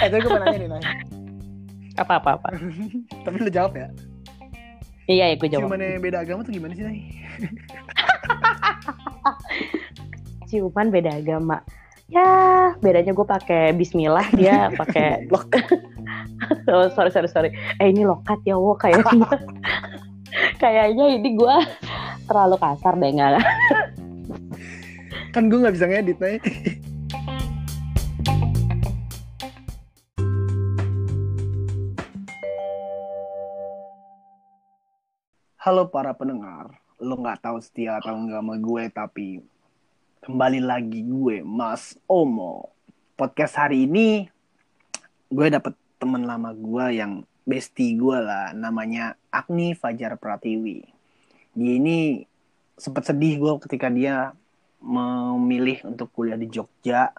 Eh, 0.00 0.08
tapi 0.08 0.20
gue 0.24 0.32
mau 0.32 0.40
nanya 0.40 0.58
nih. 0.64 0.80
Apa 2.00 2.24
apa 2.24 2.40
apa. 2.40 2.48
tapi 3.28 3.36
lu 3.36 3.52
jawab 3.52 3.76
ya. 3.76 3.88
iya, 5.10 5.28
ya, 5.28 5.36
gue 5.36 5.48
jawab. 5.50 5.68
Ciuman 5.68 5.82
yang 5.82 6.00
beda 6.00 6.24
agama 6.24 6.40
tuh 6.46 6.54
gimana 6.54 6.72
sih, 6.72 6.86
Nay? 6.86 7.04
Ciuman 10.48 10.88
beda 10.88 11.20
agama. 11.20 11.60
Ya, 12.10 12.74
bedanya 12.82 13.14
gue 13.14 13.26
pakai 13.26 13.70
Bismillah, 13.76 14.26
dia 14.34 14.72
pakai 14.74 15.22
lok. 15.34 15.46
oh, 16.66 16.90
sorry 16.96 17.12
sorry 17.12 17.28
sorry. 17.30 17.50
Eh 17.78 17.92
ini 17.92 18.02
lokat 18.02 18.40
ya, 18.42 18.58
wo 18.58 18.74
kayaknya. 18.74 19.30
kayaknya 20.62 21.06
ini 21.18 21.38
gue 21.38 21.56
terlalu 22.26 22.56
kasar 22.58 22.98
deh 22.98 23.10
nggak? 23.14 23.42
Kan 25.30 25.46
gue 25.46 25.62
gak 25.62 25.78
bisa 25.78 25.86
ngedit, 25.86 26.18
Nay. 26.18 26.42
Halo 35.60 35.86
para 35.86 36.10
pendengar, 36.18 36.82
lo 36.98 37.14
nggak 37.14 37.46
tahu 37.46 37.62
setia 37.62 38.02
atau 38.02 38.18
enggak 38.18 38.42
sama 38.42 38.58
gue, 38.58 38.82
tapi 38.90 39.28
kembali 40.26 40.66
lagi 40.66 41.06
gue, 41.06 41.46
Mas 41.46 41.94
Omo. 42.10 42.74
Podcast 43.14 43.54
hari 43.54 43.86
ini, 43.86 44.26
gue 45.30 45.46
dapet 45.46 45.78
temen 46.02 46.26
lama 46.26 46.50
gue 46.50 46.98
yang 46.98 47.22
bestie 47.46 47.94
gue 47.94 48.18
lah, 48.18 48.50
namanya 48.50 49.14
Agni 49.30 49.78
Fajar 49.78 50.18
Pratiwi. 50.18 50.90
Dia 51.54 51.72
ini 51.78 52.26
sempat 52.74 53.06
sedih 53.06 53.38
gue 53.38 53.52
ketika 53.62 53.86
dia 53.92 54.34
memilih 54.80 55.84
untuk 55.84 56.08
kuliah 56.10 56.40
di 56.40 56.48
Jogja, 56.48 57.12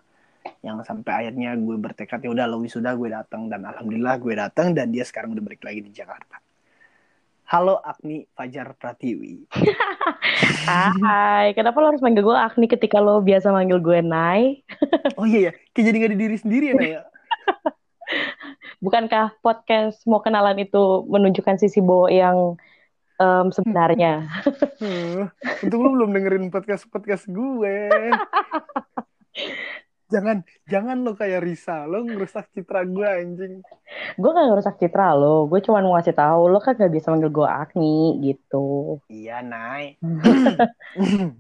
yang 0.66 0.82
sampai 0.82 1.26
akhirnya 1.26 1.54
gue 1.58 1.78
bertekad 1.78 2.22
ya 2.22 2.30
udah 2.34 2.46
lo 2.50 2.62
wisuda 2.62 2.98
gue 2.98 3.10
datang 3.14 3.50
dan 3.50 3.62
alhamdulillah 3.66 4.18
gue 4.18 4.34
datang 4.34 4.74
dan 4.74 4.90
dia 4.90 5.06
sekarang 5.06 5.38
udah 5.38 5.44
balik 5.46 5.62
lagi 5.62 5.86
di 5.86 5.92
Jakarta. 5.94 6.42
Halo 7.52 7.84
Agni 7.84 8.24
Fajar 8.32 8.74
Pratiwi. 8.80 9.44
Hai, 10.66 11.52
kenapa 11.52 11.84
lo 11.84 11.92
harus 11.92 12.00
manggil 12.00 12.24
gue 12.24 12.38
Agni 12.38 12.66
ketika 12.72 13.04
lo 13.04 13.20
biasa 13.20 13.52
manggil 13.52 13.84
gue 13.84 14.00
Nai? 14.00 14.64
Oh 15.20 15.28
iya 15.28 15.50
ya, 15.50 15.52
kayak 15.76 15.86
jadi 15.92 15.98
gak 16.00 16.12
di 16.16 16.20
diri 16.20 16.38
sendiri 16.40 16.66
ya 16.72 16.76
Naya? 16.80 17.02
Bukankah 18.86 19.36
podcast 19.44 20.02
mau 20.08 20.24
kenalan 20.24 20.58
itu 20.64 21.06
menunjukkan 21.06 21.60
sisi 21.62 21.84
Bo 21.84 22.08
yang 22.10 22.58
em, 23.22 23.48
sebenarnya? 23.54 24.14
Hmm, 24.82 25.30
untung 25.62 25.82
lu 25.86 25.90
belum 25.94 26.10
dengerin 26.18 26.50
podcast-podcast 26.50 27.30
gue. 27.30 27.78
jangan, 30.12 30.42
jangan 30.66 30.98
lo 31.06 31.14
kayak 31.14 31.46
Risa, 31.46 31.86
lo 31.86 32.02
ngerusak 32.02 32.50
citra 32.52 32.82
gue 32.84 33.06
anjing. 33.06 33.62
gue 34.18 34.32
gak 34.34 34.48
ngerusak 34.50 34.76
citra 34.82 35.14
lo, 35.14 35.46
gue 35.46 35.62
cuma 35.62 35.86
mau 35.86 35.94
ngasih 35.96 36.18
tahu 36.18 36.50
lo 36.50 36.58
kan 36.58 36.74
gak 36.76 36.90
bisa 36.90 37.14
manggil 37.14 37.30
gue 37.30 37.48
Agni 37.48 38.18
gitu. 38.26 38.98
Iya, 39.08 39.46
Nay. 39.46 40.02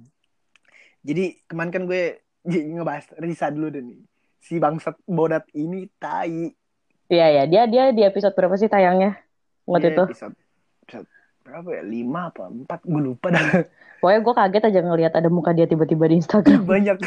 Jadi 1.07 1.41
kemarin 1.49 1.73
kan 1.73 1.83
gue 1.89 2.21
ngebahas 2.45 3.09
Risa 3.17 3.49
dulu 3.49 3.73
deh 3.73 3.81
nih. 3.81 3.99
Si 4.41 4.61
bangsat 4.61 5.01
bodat 5.09 5.49
ini 5.57 5.89
tai. 5.97 6.53
Iya 7.11 7.27
ya, 7.41 7.43
dia 7.49 7.63
dia 7.67 7.83
di 7.89 8.05
episode 8.05 8.37
berapa 8.37 8.55
sih 8.55 8.71
tayangnya 8.71 9.19
waktu 9.67 9.91
Dia 9.91 9.95
itu? 9.97 10.03
Episode 10.13 10.40
berapa 11.41 11.69
ya? 11.73 11.83
Lima 11.83 12.29
apa? 12.29 12.47
Empat? 12.47 12.79
Gue 12.85 13.01
lupa 13.01 13.33
dah. 13.33 13.65
Pokoknya 14.01 14.19
gue 14.25 14.33
kaget 14.33 14.63
aja 14.73 14.79
ngelihat 14.81 15.13
ada 15.13 15.29
muka 15.29 15.53
dia 15.53 15.69
tiba-tiba 15.69 16.09
di 16.09 16.21
Instagram. 16.21 16.65
banyak. 16.65 16.97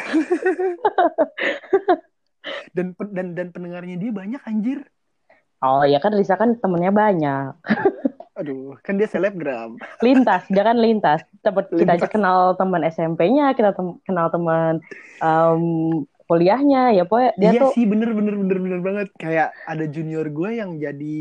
dan 2.77 2.94
dan 3.10 3.27
dan 3.34 3.48
pendengarnya 3.50 3.96
dia 3.98 4.10
banyak 4.14 4.42
anjir. 4.46 4.86
Oh 5.64 5.82
ya 5.82 5.98
kan 5.98 6.12
Risa 6.14 6.36
kan 6.36 6.60
temennya 6.60 6.92
banyak. 6.95 7.50
Aduh, 8.39 8.74
kan 8.83 8.98
dia 8.98 9.06
selebgram. 9.06 9.78
Lintas, 10.02 10.42
dia 10.51 10.66
kan 10.66 10.74
lintas. 10.74 11.22
Tempat 11.46 11.70
kita 11.70 11.95
aja 11.95 12.11
kenal 12.11 12.58
teman 12.58 12.83
SMP-nya, 12.83 13.55
kita 13.55 13.70
tem- 13.70 14.02
kenal 14.02 14.27
teman 14.27 14.83
em, 15.22 15.62
kuliahnya, 16.24 16.96
ya 16.96 17.05
pokoknya 17.05 17.33
dia 17.36 17.51
iya 17.52 17.61
tuh 17.61 17.73
sih 17.77 17.85
bener 17.85 18.11
bener 18.17 18.35
bener 18.36 18.58
bener 18.61 18.80
banget. 18.80 19.08
Kayak 19.17 19.52
ada 19.68 19.85
junior 19.89 20.27
gue 20.29 20.51
yang 20.57 20.77
jadi 20.80 21.18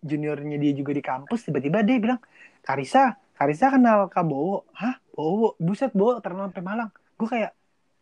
juniornya 0.00 0.56
dia 0.56 0.72
juga 0.72 0.92
di 0.96 1.02
kampus 1.04 1.48
tiba-tiba 1.48 1.84
dia 1.84 1.96
bilang 2.00 2.20
Karisa 2.64 3.16
Karisa 3.36 3.72
kenal 3.72 4.12
Kak 4.12 4.24
Bowo? 4.28 4.68
Hah? 4.76 5.00
Bowo? 5.16 5.56
Buset 5.56 5.92
Bowo 5.96 6.20
terkenal 6.20 6.52
sampai 6.52 6.64
Malang. 6.64 6.90
Gue 7.16 7.28
kayak 7.28 7.52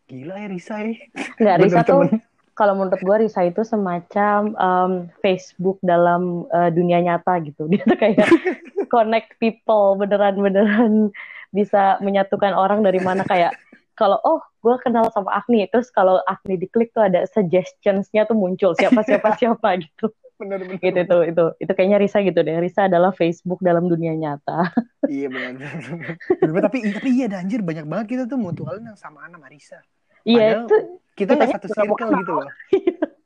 gila 0.09 0.35
ya 0.41 0.47
Risa 0.49 0.75
ya 0.81 0.89
nggak 1.37 1.55
Risa 1.61 1.81
tuh 1.85 2.09
kalau 2.57 2.75
menurut 2.75 2.99
gue 2.99 3.17
Risa 3.23 3.47
itu 3.47 3.63
semacam 3.63 4.51
em, 4.51 4.91
Facebook 5.23 5.79
dalam 5.79 6.43
eh, 6.51 6.67
dunia 6.75 6.99
nyata 6.99 7.39
gitu. 7.39 7.71
Dia 7.71 7.87
tuh 7.87 7.95
kayak 7.95 8.27
connect 8.93 9.39
people 9.39 9.95
beneran-beneran 9.95 11.15
bisa 11.55 11.95
menyatukan 12.03 12.51
orang 12.51 12.83
dari 12.83 12.99
mana. 12.99 13.23
Kayak 13.23 13.55
kalau 13.95 14.19
oh 14.27 14.43
gue 14.59 14.75
kenal 14.83 15.07
sama 15.15 15.31
Agni 15.39 15.63
terus 15.71 15.87
kalau 15.89 16.19
Agni 16.27 16.59
diklik 16.59 16.91
tuh 16.91 17.07
ada 17.07 17.23
suggestions-nya 17.31 18.27
tuh 18.27 18.35
muncul 18.35 18.75
siapa 18.75 19.01
siapa 19.07 19.33
siapa 19.39 19.79
gitu. 19.79 20.11
bener 20.39 20.63
bener 20.63 20.79
Gitu 20.79 20.99
itu 21.03 21.17
itu 21.35 21.45
itu 21.59 21.71
kayaknya 21.75 21.99
Risa 21.99 22.23
gitu 22.23 22.39
deh. 22.39 22.55
Risa 22.63 22.87
adalah 22.87 23.11
Facebook 23.11 23.59
dalam 23.59 23.91
dunia 23.91 24.15
nyata. 24.15 24.71
iya. 25.11 25.27
Bener, 25.27 26.63
tapi 26.63 26.79
tapi 26.95 27.09
iya 27.11 27.27
anjir 27.35 27.59
banyak 27.59 27.83
banget 27.83 28.07
kita 28.15 28.23
tuh 28.23 28.39
mutualin 28.39 28.87
yang 28.87 28.95
samaan 28.95 29.35
sama 29.35 29.51
Risa 29.51 29.83
Iya 30.27 30.65
itu 30.65 30.75
kita 31.15 31.35
nggak 31.35 31.51
satu 31.59 31.67
circle 31.71 32.09
gitu 32.23 32.31
loh 32.31 32.47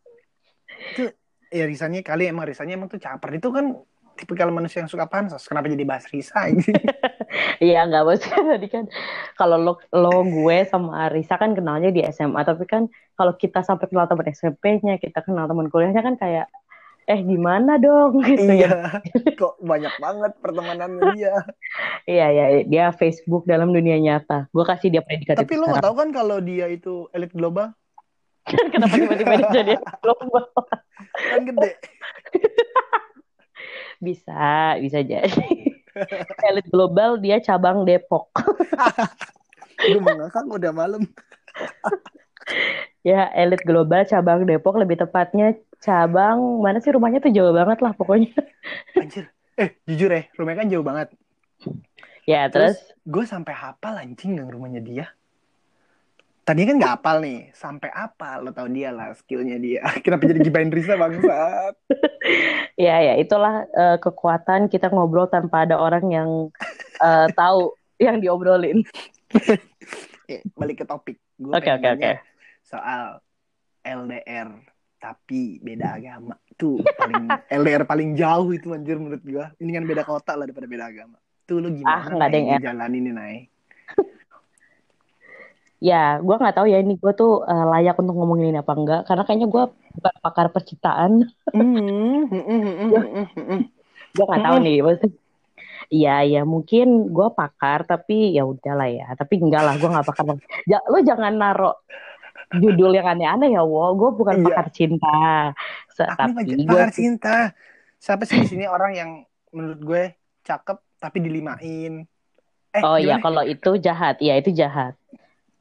itu 0.94 1.04
ya 1.54 1.64
Risanya 1.70 2.02
kali 2.02 2.30
emang 2.30 2.50
Risanya 2.50 2.74
emang 2.78 2.90
tuh 2.90 3.02
caper 3.02 3.38
itu 3.38 3.50
kan 3.54 3.66
tipikal 4.18 4.50
manusia 4.54 4.82
yang 4.82 4.90
suka 4.90 5.10
pansos 5.10 5.46
kenapa 5.46 5.70
jadi 5.70 5.86
bahas 5.86 6.06
Risa 6.10 6.50
anjing 6.50 6.78
Iya 7.64 7.88
nggak 7.88 8.04
maksudnya 8.04 8.42
tadi 8.58 8.68
kan 8.70 8.84
kalau 9.40 9.58
lo 9.60 9.74
lo 9.96 10.24
gue 10.26 10.58
sama 10.68 11.08
Risa 11.10 11.40
kan 11.40 11.56
kenalnya 11.56 11.90
di 11.90 12.04
SMA 12.12 12.42
tapi 12.44 12.68
kan 12.68 12.88
kalau 13.14 13.34
kita 13.38 13.62
sampai 13.62 13.88
kenal 13.88 14.10
teman 14.10 14.28
SMP-nya 14.30 14.98
kita 14.98 15.22
kenal 15.22 15.46
teman 15.46 15.70
kuliahnya 15.70 16.02
kan 16.02 16.16
kayak 16.18 16.48
eh 17.04 17.20
gimana 17.20 17.76
dong? 17.80 18.20
Gitu 18.28 18.48
ya. 18.48 19.00
Iya 19.04 19.36
kok 19.42 19.60
banyak 19.60 19.94
banget 20.00 20.32
pertemanannya 20.40 21.04
dia? 21.20 21.36
Iya 22.08 22.26
ya 22.32 22.46
dia 22.64 22.86
Facebook 22.96 23.44
dalam 23.44 23.76
dunia 23.76 24.00
nyata. 24.00 24.48
Gue 24.56 24.64
kasih 24.64 24.92
dia 24.92 25.04
predikat 25.04 25.40
tapi 25.40 25.60
lo 25.60 25.68
nggak 25.68 25.84
tahu 25.84 25.96
kan 26.00 26.10
kalau 26.16 26.38
dia 26.40 26.72
itu 26.72 27.08
elit 27.12 27.32
global? 27.36 27.76
Kenapa 28.44 29.00
tiba-tiba 29.00 29.40
dia 29.40 29.50
jadi 29.52 29.74
global? 30.04 30.52
Kan 31.32 31.42
gede. 31.48 31.72
Bisa 34.04 34.76
bisa 34.84 35.00
jadi 35.00 35.63
elit 36.50 36.68
global 36.70 37.22
dia 37.22 37.38
cabang 37.40 37.86
Depok. 37.86 38.30
Gue 39.90 40.02
mengangkat 40.02 40.46
udah 40.48 40.72
malam. 40.74 41.04
Ya 43.04 43.28
elit 43.36 43.64
global 43.68 44.08
cabang 44.08 44.48
Depok 44.48 44.80
lebih 44.80 44.96
tepatnya 44.96 45.60
cabang 45.84 46.64
mana 46.64 46.80
sih 46.80 46.92
rumahnya 46.92 47.20
tuh 47.20 47.36
jauh 47.36 47.52
banget 47.52 47.84
lah 47.84 47.92
pokoknya. 47.96 48.32
Anjir. 49.00 49.28
Eh 49.60 49.76
jujur 49.84 50.08
ya 50.12 50.24
rumahnya 50.40 50.64
kan 50.64 50.68
jauh 50.72 50.86
banget. 50.88 51.08
Ya 52.24 52.48
terus 52.48 52.80
gue 53.04 53.24
sampai 53.28 53.52
hafal 53.52 54.00
anjing 54.00 54.40
yang 54.40 54.48
rumahnya 54.48 54.80
dia 54.80 55.12
tadi 56.44 56.68
kan 56.68 56.76
nggak 56.76 56.94
hafal 57.00 57.18
nih 57.24 57.50
sampai 57.56 57.90
apa 57.96 58.44
lo 58.44 58.52
tau 58.52 58.68
dia 58.68 58.92
lah 58.92 59.16
skillnya 59.16 59.58
dia. 59.58 59.82
Kenapa 60.04 60.28
jadi 60.28 60.40
gibain 60.44 60.72
Risa 60.72 61.00
bangsat? 61.00 61.76
Ya, 62.74 62.98
ya, 63.06 63.14
itulah 63.22 63.70
eh, 63.70 63.98
kekuatan 64.02 64.66
kita 64.66 64.90
ngobrol 64.90 65.30
tanpa 65.30 65.62
ada 65.62 65.78
orang 65.78 66.10
yang 66.10 66.30
eh, 66.98 67.28
tahu 67.38 67.76
yang 68.06 68.18
diobrolin. 68.18 68.82
Eh, 70.26 70.42
balik 70.58 70.82
ke 70.82 70.86
topik. 70.88 71.22
Oke, 71.54 71.70
oke, 71.70 71.88
oke. 71.94 72.12
soal 72.66 73.22
LDR 73.86 74.50
tapi 74.98 75.62
beda 75.62 76.02
agama. 76.02 76.34
Tuh 76.58 76.82
paling 76.98 77.30
LDR 77.52 77.86
paling 77.86 78.18
jauh 78.18 78.50
itu 78.56 78.74
anjir 78.74 78.98
menurut 78.98 79.22
gue 79.22 79.46
ini 79.62 79.70
kan 79.76 79.84
beda 79.86 80.02
kota 80.02 80.34
lah 80.34 80.50
daripada 80.50 80.66
beda 80.66 80.86
agama. 80.90 81.22
Tuh 81.46 81.62
lu 81.62 81.70
Ah, 81.86 82.08
gimana 82.08 82.10
nggak 82.10 82.30
ada 82.32 82.38
yang 82.42 82.64
jalanin 82.64 83.06
ini 83.06 83.12
Nay 83.14 83.53
Ya, 85.84 86.16
gue 86.24 86.36
nggak 86.40 86.56
tahu 86.56 86.68
ya 86.72 86.80
ini 86.80 86.96
gue 86.96 87.12
tuh 87.12 87.44
eh, 87.44 87.66
layak 87.68 88.00
untuk 88.00 88.16
ngomongin 88.16 88.56
ini 88.56 88.60
apa 88.64 88.72
enggak, 88.72 89.02
karena 89.04 89.24
kayaknya 89.28 89.48
gue 89.52 89.64
bukan 90.00 90.16
pakar 90.24 90.48
percintaan. 90.48 91.12
Hmm, 91.52 92.24
hmm, 92.32 92.44
hmm, 92.48 92.62
hmm, 92.88 92.90
hmm, 93.04 93.28
hmm. 93.36 93.62
Gue 94.16 94.24
nggak 94.24 94.42
tahu 94.42 94.58
nih. 94.64 94.78
maksudnya- 94.80 95.22
Iya, 95.92 96.16
ya 96.26 96.42
mungkin 96.48 97.12
gue 97.12 97.28
pakar, 97.36 97.84
tapi 97.84 98.34
ya 98.34 98.48
udahlah 98.48 98.88
ya. 98.88 99.12
Tapi 99.14 99.34
enggak 99.44 99.62
lah, 99.62 99.76
gue 99.76 99.90
nggak 99.92 100.08
pakar. 100.08 100.26
Ja, 100.64 100.80
lo 100.88 101.04
jangan 101.04 101.36
naro 101.36 101.84
judul 102.56 102.96
yang 102.96 103.06
aneh-aneh 103.06 103.52
ya, 103.52 103.62
wo. 103.62 103.92
Gue 103.94 104.10
bukan 104.16 104.40
Iya. 104.40 104.46
pakar 104.48 104.68
cinta. 104.72 105.18
Se- 105.92 106.08
Aku 106.08 106.32
tapi 106.34 106.64
pakar 106.66 106.90
cinta. 106.90 107.36
Siapa 108.00 108.24
sih 108.24 108.40
di 108.40 108.48
sini 108.48 108.66
orang 108.66 108.92
yang 108.96 109.10
menurut 109.52 109.80
gue 109.84 110.04
cakep 110.42 110.80
tapi 110.98 111.18
dilimain? 111.20 112.08
Eh, 112.74 112.82
Oh 112.82 112.98
iya, 112.98 113.20
kalau 113.20 113.44
itu 113.46 113.78
jahat, 113.78 114.18
iya 114.18 114.40
itu 114.40 114.50
jahat. 114.50 114.98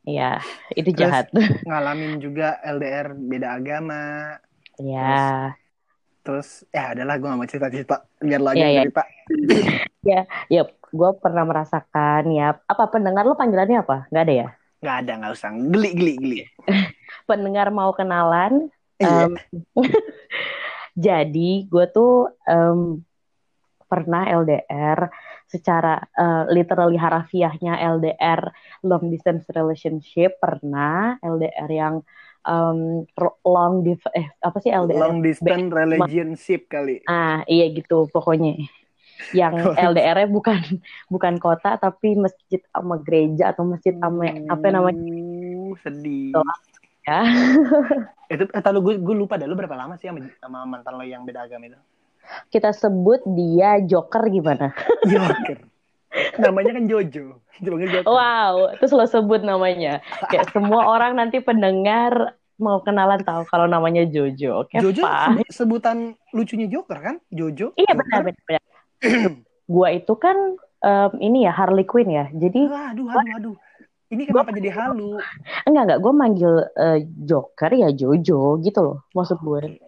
Iya, 0.02 0.42
itu 0.72 0.90
Terus- 0.90 0.98
jahat. 1.00 1.26
ngalamin 1.68 2.18
juga 2.18 2.58
LDR 2.60 3.14
beda 3.14 3.54
agama 3.54 4.34
Iya. 4.74 5.54
terus 6.22 6.62
ya 6.70 6.94
adalah 6.94 7.18
gue 7.18 7.26
gak 7.26 7.34
mau 7.36 7.44
cerita-cerita 7.44 7.96
biar 8.18 8.40
lagi 8.40 8.58
Iya, 8.58 8.68
iya. 8.68 8.80
cerita 8.82 9.02
Ya, 10.48 10.62
gue 10.68 11.10
pernah 11.18 11.42
merasakan 11.42 12.30
ya. 12.30 12.58
Apa 12.62 12.86
pendengar 12.88 13.22
lo 13.22 13.34
panggilannya 13.34 13.78
apa? 13.80 14.06
Nggak 14.08 14.24
ada 14.24 14.34
ya? 14.36 14.48
nggak 14.82 14.96
ada 14.98 15.12
nggak 15.14 15.32
usah 15.32 15.50
geli 15.70 15.90
geli 15.94 16.14
geli 16.18 16.38
Pendengar 17.30 17.70
mau 17.70 17.90
kenalan. 17.92 18.66
Iya. 18.98 19.30
em, 19.30 19.32
jadi 20.98 21.50
gue 21.64 21.84
tuh 21.88 22.12
em, 22.44 23.02
pernah 23.84 24.26
LDR 24.26 25.06
secara 25.52 26.00
eh, 26.22 26.44
literally 26.56 26.96
harafiahnya 26.96 27.72
LDR 27.94 28.40
long 28.88 29.04
distance 29.12 29.44
relationship 29.52 30.40
pernah 30.40 31.20
LDR 31.20 31.70
yang 31.70 31.94
em, 32.48 33.06
ro- 33.14 33.38
long 33.46 33.74
div 33.86 34.00
eh 34.18 34.26
apa 34.40 34.58
sih 34.64 34.70
LDR 34.72 34.98
long 35.02 35.18
distance 35.20 35.68
relationship 35.70 36.60
kali 36.72 37.04
Ah, 37.06 37.44
iya 37.46 37.64
gitu 37.76 38.08
pokoknya. 38.14 38.56
Yang 39.32 39.54
LDR-nya 39.88 40.28
bukan 40.28 40.60
bukan 41.12 41.34
kota 41.38 41.78
tapi 41.78 42.16
masjid 42.18 42.60
sama 42.74 42.98
gereja 43.06 43.52
atau 43.52 43.64
masjid 43.68 43.94
sama 43.96 44.24
apa 44.50 44.66
namanya 44.72 44.98
Uh, 45.02 45.72
sedih 45.84 46.32
Tolak. 46.34 46.58
ya. 47.06 47.20
itu 48.32 48.44
kata 48.48 48.68
lu 48.72 48.80
gue 48.80 48.94
gue 48.96 49.16
lupa 49.16 49.36
dah 49.36 49.44
lu 49.44 49.52
berapa 49.52 49.76
lama 49.76 49.94
sih 50.00 50.08
sama, 50.08 50.20
sama 50.40 50.64
mantan 50.64 50.96
lo 50.96 51.04
yang 51.04 51.22
beda 51.28 51.44
agama 51.44 51.68
itu 51.68 51.78
Kita 52.48 52.72
sebut 52.72 53.20
dia 53.36 53.80
Joker 53.82 54.24
gimana? 54.28 54.72
Joker 55.10 55.72
namanya 56.36 56.76
kan 56.76 56.84
Jojo 56.88 57.40
Joker 57.62 58.04
Wow, 58.04 58.74
terus 58.80 58.92
lo 58.92 59.04
sebut 59.08 59.40
namanya. 59.44 60.04
Kayak 60.28 60.50
semua 60.52 60.88
orang 60.88 61.16
nanti 61.16 61.38
pendengar 61.40 62.36
mau 62.60 62.82
kenalan 62.84 63.22
tahu 63.22 63.46
kalau 63.48 63.64
namanya 63.70 64.04
Jojo. 64.04 64.66
Oke, 64.66 64.80
Jojo 64.82 65.04
sebutan 65.48 66.16
lucunya 66.34 66.66
Joker 66.68 66.98
kan 67.00 67.16
Jojo 67.32 67.72
Iya 67.78 67.92
benar 67.96 68.20
benar. 68.28 68.42
benar. 68.44 68.62
Gua 69.68 69.88
itu 69.94 70.14
kan 70.18 70.36
em, 70.82 71.12
ini 71.22 71.46
ya 71.46 71.52
Harley 71.54 71.86
Quinn 71.86 72.10
ya. 72.10 72.26
Jadi 72.32 72.66
Waduh, 72.66 73.06
aduh, 73.08 73.32
aduh. 73.38 73.56
Ini 74.12 74.28
kenapa 74.28 74.52
jadi 74.52 74.68
halu? 74.76 75.16
enggak 75.64 75.82
enggak 75.88 76.00
gue 76.04 76.12
manggil 76.12 76.52
eh, 76.76 76.98
Joker 77.24 77.72
ya 77.72 77.88
Jojo 77.96 78.60
gitu 78.60 78.80
loh. 78.84 78.98
Maksud 79.16 79.40
gue. 79.40 79.80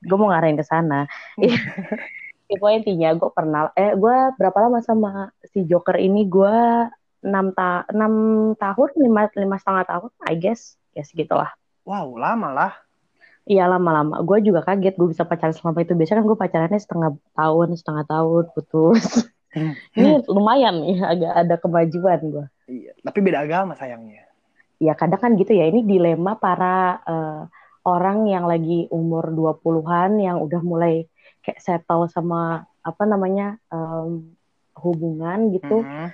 Gue 0.00 0.16
mau 0.16 0.28
ngarahin 0.30 0.58
ke 0.60 0.64
sana. 0.66 1.06
Ya, 2.50 2.58
pokoknya 2.58 2.78
intinya 2.82 3.08
gue 3.14 3.30
pernah 3.30 3.60
eh 3.78 3.94
gue 3.94 4.16
berapa 4.34 4.58
lama 4.58 4.82
sama 4.82 5.10
si 5.46 5.62
Joker 5.62 5.94
ini? 5.94 6.26
Gue 6.26 6.50
enam 7.22 7.54
ta 7.54 7.86
enam 7.86 8.12
tahun 8.58 8.90
lima 8.98 9.30
lima 9.38 9.54
setengah 9.54 9.86
tahun 9.86 10.10
I 10.26 10.34
guess. 10.34 10.74
Ya 10.90 11.06
segitulah. 11.06 11.54
Wow, 11.86 12.18
lama 12.18 12.50
lah. 12.50 12.72
iya 13.46 13.66
lama-lama. 13.66 14.18
Gue 14.22 14.42
juga 14.42 14.62
kaget 14.62 14.94
gue 14.94 15.08
bisa 15.10 15.22
pacaran 15.22 15.54
selama 15.54 15.82
itu. 15.82 15.94
Biasanya 15.94 16.22
kan 16.22 16.26
gue 16.26 16.38
pacarannya 16.38 16.80
setengah 16.80 17.10
tahun 17.34 17.68
setengah 17.78 18.04
tahun 18.06 18.44
putus. 18.50 19.04
Ini 19.98 20.26
lumayan 20.26 20.74
nih 20.82 20.98
agak 21.02 21.32
ada 21.34 21.54
kemajuan 21.58 22.20
gue 22.22 22.46
Iya, 22.66 22.92
tapi 23.02 23.18
beda 23.18 23.42
agama 23.42 23.74
sayangnya. 23.74 24.26
ya 24.80 24.92
kadang 24.94 25.20
kan 25.20 25.32
gitu 25.38 25.52
ya. 25.54 25.70
Ini 25.70 25.86
dilema 25.86 26.34
para 26.34 26.74
eh, 27.04 27.40
orang 27.86 28.28
yang 28.28 28.44
lagi 28.44 28.86
umur 28.90 29.32
20-an 29.32 30.20
yang 30.20 30.36
udah 30.40 30.60
mulai 30.60 31.08
kayak 31.40 31.60
settle 31.60 32.04
sama 32.06 32.64
apa 32.80 33.02
namanya 33.04 33.56
em, 33.72 34.36
hubungan 34.76 35.52
gitu 35.52 35.84
Mhm. 35.84 36.08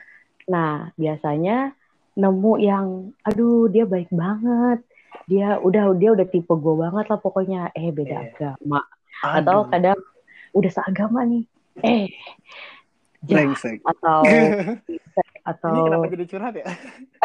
Nah, 0.46 0.94
biasanya 0.94 1.74
nemu 2.14 2.52
yang, 2.62 2.86
aduh 3.26 3.66
dia 3.66 3.82
baik 3.82 4.06
banget, 4.14 4.78
dia 5.26 5.58
udah 5.58 5.90
dia 5.98 6.14
udah 6.14 6.22
tipe 6.22 6.54
gue 6.54 6.74
banget 6.78 7.10
lah 7.10 7.18
pokoknya, 7.18 7.74
eh 7.74 7.90
beda 7.90 8.14
Iya. 8.14 8.30
agama, 8.30 8.86
atau 9.20 9.66
Aduh, 9.66 9.70
kadang 9.74 9.98
udah 10.54 10.70
seagama 10.70 11.26
nih, 11.26 11.44
eh 11.82 12.14
brengsek. 13.26 13.82
atau 13.82 14.22
atau 15.50 15.70
Ini 15.74 15.80
kenapa 15.82 16.06
jadi 16.14 16.24
curhat 16.30 16.54
ya? 16.54 16.66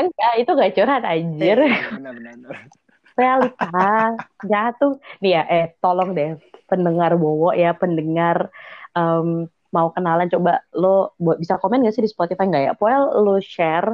enggak 0.02 0.34
itu 0.42 0.52
gak 0.58 0.74
curhat 0.74 1.02
anjir, 1.06 1.58
Eh, 1.62 1.70
benar, 1.94 2.14
benar, 2.18 2.34
benar. 2.42 2.56
Realita 3.18 4.16
jatuh 4.42 4.98
nih 5.22 5.32
ya, 5.38 5.42
eh 5.48 5.66
tolong 5.84 6.12
deh 6.18 6.38
pendengar 6.70 7.16
Bowo 7.20 7.52
ya, 7.52 7.76
pendengar 7.76 8.48
em, 8.96 9.48
mau 9.72 9.88
kenalan 9.96 10.28
coba 10.28 10.64
lo 10.76 11.16
bo- 11.16 11.40
bisa 11.40 11.56
komen 11.60 11.84
gak 11.88 11.96
sih 11.96 12.04
di 12.04 12.12
Spotify 12.12 12.44
nggak 12.48 12.64
ya? 12.64 12.72
Pokoknya 12.76 13.02
lo 13.24 13.36
share, 13.40 13.90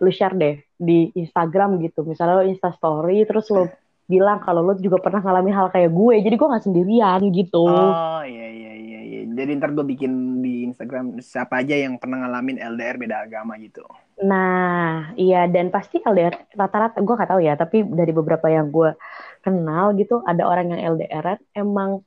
lo 0.00 0.10
share 0.10 0.34
deh 0.36 0.54
di 0.76 1.12
Instagram 1.12 1.80
gitu. 1.80 2.04
Misalnya 2.04 2.40
lo 2.40 2.44
Insta 2.44 2.72
Story, 2.72 3.24
terus 3.28 3.48
lo 3.52 3.68
bilang 4.04 4.40
kalau 4.44 4.60
lo 4.60 4.76
juga 4.76 5.00
pernah 5.00 5.24
ngalamin 5.24 5.54
hal 5.56 5.68
kayak 5.72 5.88
gue, 5.92 6.14
jadi 6.20 6.34
gue 6.36 6.48
nggak 6.52 6.64
sendirian 6.64 7.20
gitu. 7.32 7.64
Oh, 7.64 8.20
iya, 8.20 8.46
iya, 8.52 8.72
iya, 8.76 9.00
iya. 9.00 9.20
Jadi 9.32 9.50
ntar 9.56 9.72
gue 9.72 9.84
bikin 9.84 10.44
di 10.44 10.68
Instagram 10.68 11.20
siapa 11.24 11.64
aja 11.64 11.72
yang 11.72 11.96
pernah 11.96 12.24
ngalamin 12.28 12.60
LDR 12.60 12.96
beda 13.00 13.24
agama 13.24 13.56
gitu. 13.56 13.84
Nah, 14.14 15.10
iya 15.18 15.50
dan 15.50 15.74
pasti 15.74 15.98
LDR 15.98 16.54
rata-rata 16.54 17.02
gue 17.02 17.14
nggak 17.18 17.30
tahu 17.34 17.40
ya, 17.42 17.58
tapi 17.58 17.82
dari 17.82 18.14
beberapa 18.14 18.46
yang 18.46 18.70
gue 18.70 18.94
kenal 19.42 19.90
gitu, 19.98 20.22
ada 20.22 20.46
orang 20.46 20.70
yang 20.70 20.94
LDR 20.94 21.42
emang 21.50 21.98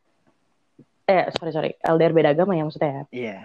eh 1.08 1.32
sorry 1.32 1.52
sorry 1.56 1.72
LDR 1.80 2.12
beda 2.12 2.36
agama 2.36 2.52
ya 2.52 2.68
maksudnya 2.68 2.92
ya. 2.92 3.04
Iya. 3.16 3.38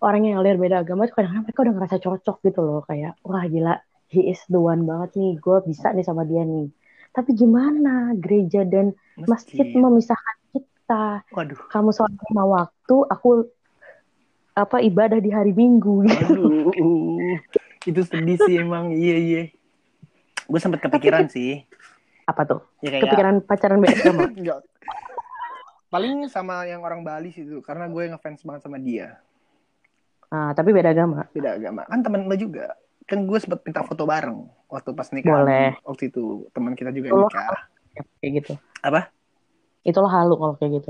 orang 0.00 0.22
yang 0.22 0.34
LDR 0.40 0.58
beda 0.62 0.76
agama 0.86 1.04
itu 1.04 1.12
kadang-kadang 1.18 1.44
mereka 1.44 1.60
udah 1.66 1.74
ngerasa 1.76 1.96
cocok 1.98 2.36
gitu 2.46 2.60
loh 2.62 2.80
kayak 2.86 3.18
wah 3.26 3.42
gila 3.44 3.74
he 4.08 4.30
is 4.30 4.38
the 4.46 4.56
one 4.56 4.86
banget 4.86 5.12
nih 5.18 5.34
gue 5.42 5.56
bisa 5.66 5.90
nih 5.92 6.06
sama 6.06 6.22
dia 6.24 6.46
nih 6.46 6.70
tapi 7.10 7.34
gimana 7.34 8.14
gereja 8.16 8.62
dan 8.64 8.94
masjid 9.18 9.66
Masjid. 9.66 9.82
memisahkan 9.82 10.36
kita 10.54 11.04
Waduh. 11.34 11.58
kamu 11.68 11.90
sholat 11.90 12.14
lima 12.30 12.44
waktu 12.48 12.96
aku 13.10 13.50
apa 14.54 14.76
ibadah 14.78 15.18
di 15.18 15.30
hari 15.34 15.52
minggu 15.52 16.06
gitu 16.06 16.24
Aduh. 16.32 16.70
itu 17.86 18.00
sedih 18.04 18.36
sih 18.44 18.60
emang. 18.60 18.92
Iya, 18.92 19.16
iya. 19.16 19.42
Gue 20.44 20.60
sempet 20.60 20.82
kepikiran 20.82 21.30
sih. 21.30 21.64
apa 22.26 22.46
tuh 22.46 22.62
Ya 22.78 22.94
kayak 22.94 23.10
kepikiran 23.10 23.34
pacaran 23.42 23.82
beda 23.82 24.06
Enggak. 24.38 24.62
Paling 25.90 26.30
sama 26.30 26.62
yang 26.62 26.86
orang 26.86 27.02
Bali 27.02 27.34
sih 27.34 27.42
tuh, 27.42 27.58
karena 27.58 27.90
gue 27.90 28.06
ngefans 28.14 28.46
banget 28.46 28.62
sama 28.62 28.78
dia. 28.78 29.18
ah 30.30 30.54
tapi 30.54 30.70
beda 30.70 30.94
agama 30.94 31.26
Beda 31.34 31.58
agama. 31.58 31.82
Kan 31.90 32.06
temen 32.06 32.30
lo 32.30 32.36
juga. 32.38 32.78
Kan 33.10 33.26
gue 33.26 33.38
sempet 33.42 33.66
minta 33.66 33.82
foto 33.82 34.06
bareng 34.06 34.46
waktu 34.70 34.90
pas 34.94 35.10
nikah. 35.10 35.42
Boleh. 35.42 35.74
Waktu 35.82 36.14
itu 36.14 36.46
teman 36.54 36.78
kita 36.78 36.94
juga 36.94 37.10
Lo 37.10 37.26
nikah. 37.26 37.66
Ya, 37.90 38.02
kayak 38.22 38.32
gitu 38.38 38.52
Apa? 38.86 39.10
itulah 39.80 40.12
halu 40.12 40.36
kalau 40.36 40.54
kayak 40.60 40.70
gitu. 40.78 40.88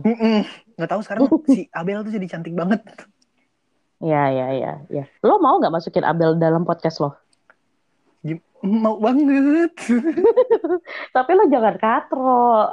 Nggak 0.76 0.90
tahu 0.90 1.00
sekarang 1.00 1.22
si 1.54 1.70
Abel 1.72 2.02
tuh 2.04 2.12
jadi 2.12 2.26
cantik 2.26 2.52
banget. 2.52 2.82
Ya 4.00 4.22
ya 4.28 4.46
ya 4.52 4.72
ya 4.88 5.04
lo 5.20 5.36
mau 5.36 5.56
nggak 5.56 5.70
masukin 5.70 6.02
Abel 6.02 6.34
dalam 6.34 6.64
podcast 6.64 6.98
lo 6.98 7.12
Gim- 8.20 8.44
Mau 8.60 8.96
banget. 8.96 9.72
tapi 11.16 11.30
lo 11.32 11.44
jangan 11.46 11.76
katro 11.76 12.68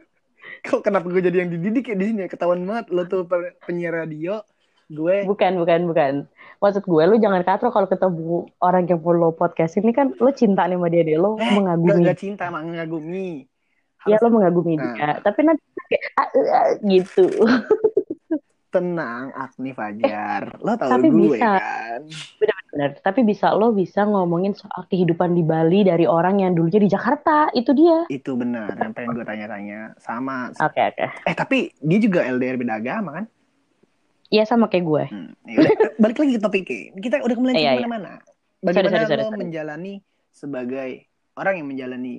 Kok 0.66 0.80
kenapa 0.80 1.06
gue 1.06 1.20
jadi 1.20 1.44
yang 1.44 1.52
dididik 1.52 1.86
ya 1.86 1.94
di 1.94 2.06
sini? 2.06 2.20
ya? 2.20 2.28
Ketahuan 2.28 2.58
banget 2.60 2.88
lo 2.88 3.04
tuh 3.04 3.22
pe- 3.22 3.54
penyiar 3.62 3.94
radio. 3.96 4.40
Gue 4.86 5.22
Bukan, 5.22 5.52
bukan, 5.56 5.80
bukan. 5.84 6.12
Maksud 6.58 6.82
gue, 6.82 7.02
lu 7.04 7.16
jangan 7.16 7.42
katro 7.42 7.68
kalau 7.68 7.86
ketemu 7.86 8.50
orang 8.58 8.82
yang 8.84 8.98
follow 8.98 9.30
podcast 9.30 9.76
ini 9.76 9.90
kan, 9.90 10.10
lu 10.16 10.32
cinta 10.32 10.64
nih 10.64 10.74
sama 10.74 10.88
dia 10.88 11.02
deh, 11.02 11.14
lu 11.14 11.36
Eh, 11.36 11.50
mengagumi. 11.52 12.02
nggak 12.02 12.18
cinta, 12.18 12.48
emang 12.48 12.66
mengagumi. 12.66 13.46
Ya, 14.02 14.16
Harus 14.16 14.20
lu 14.22 14.30
mengagumi 14.32 14.74
Nah. 14.74 14.84
dia. 14.88 15.10
Tapi 15.20 15.40
nanti 15.44 15.62
kayak, 15.86 16.02
ah, 16.14 16.22
ah, 16.24 16.46
ah, 16.48 16.68
gitu. 16.82 17.24
tenang, 18.76 19.32
Agni 19.32 19.72
Fajar. 19.72 20.60
Lo 20.60 20.76
tahu 20.76 20.90
Tapi 20.92 21.06
gue 21.08 21.20
bisa. 21.32 21.50
kan? 21.56 22.00
Bener. 22.36 22.90
Tapi 23.00 23.20
bisa, 23.24 23.56
lo 23.56 23.72
bisa 23.72 24.04
ngomongin 24.04 24.52
soal 24.52 24.84
kehidupan 24.86 25.32
di 25.32 25.40
Bali 25.40 25.80
dari 25.82 26.04
orang 26.04 26.44
yang 26.44 26.52
dulunya 26.52 26.76
di 26.76 26.90
Jakarta. 26.92 27.48
Itu 27.50 27.72
dia. 27.72 28.04
Itu 28.06 28.36
benar, 28.36 28.76
yang 28.76 28.92
pengen 28.92 29.16
gue 29.16 29.24
tanya-tanya. 29.24 29.96
Sama. 29.96 30.52
Oke, 30.60 30.82
oke. 30.92 31.06
Eh 31.24 31.32
tapi 31.32 31.72
dia 31.80 31.98
juga 31.98 32.20
LDR 32.22 32.60
beda 32.60 32.76
agama 32.76 33.10
kan? 33.16 33.24
Iya, 34.28 34.44
sama 34.44 34.66
kayak 34.66 34.84
gue. 34.84 35.04
Hmm. 35.08 35.30
ya 35.46 35.56
udah, 35.62 35.72
balik 35.96 36.18
lagi 36.18 36.32
ke 36.34 36.40
topiknya. 36.42 36.80
Kita 36.98 37.14
udah 37.22 37.36
Iya, 37.54 37.56
iya. 37.56 37.70
ke 37.72 37.86
mana-mana. 37.86 38.12
Bagaimana 38.60 38.74
Sorry, 38.74 38.88
sorry, 38.90 39.06
sorry, 39.06 39.22
lo 39.22 39.28
sorry. 39.30 39.40
menjalani 39.40 39.94
sebagai 40.28 40.90
orang 41.38 41.54
yang 41.62 41.68
menjalani 41.70 42.14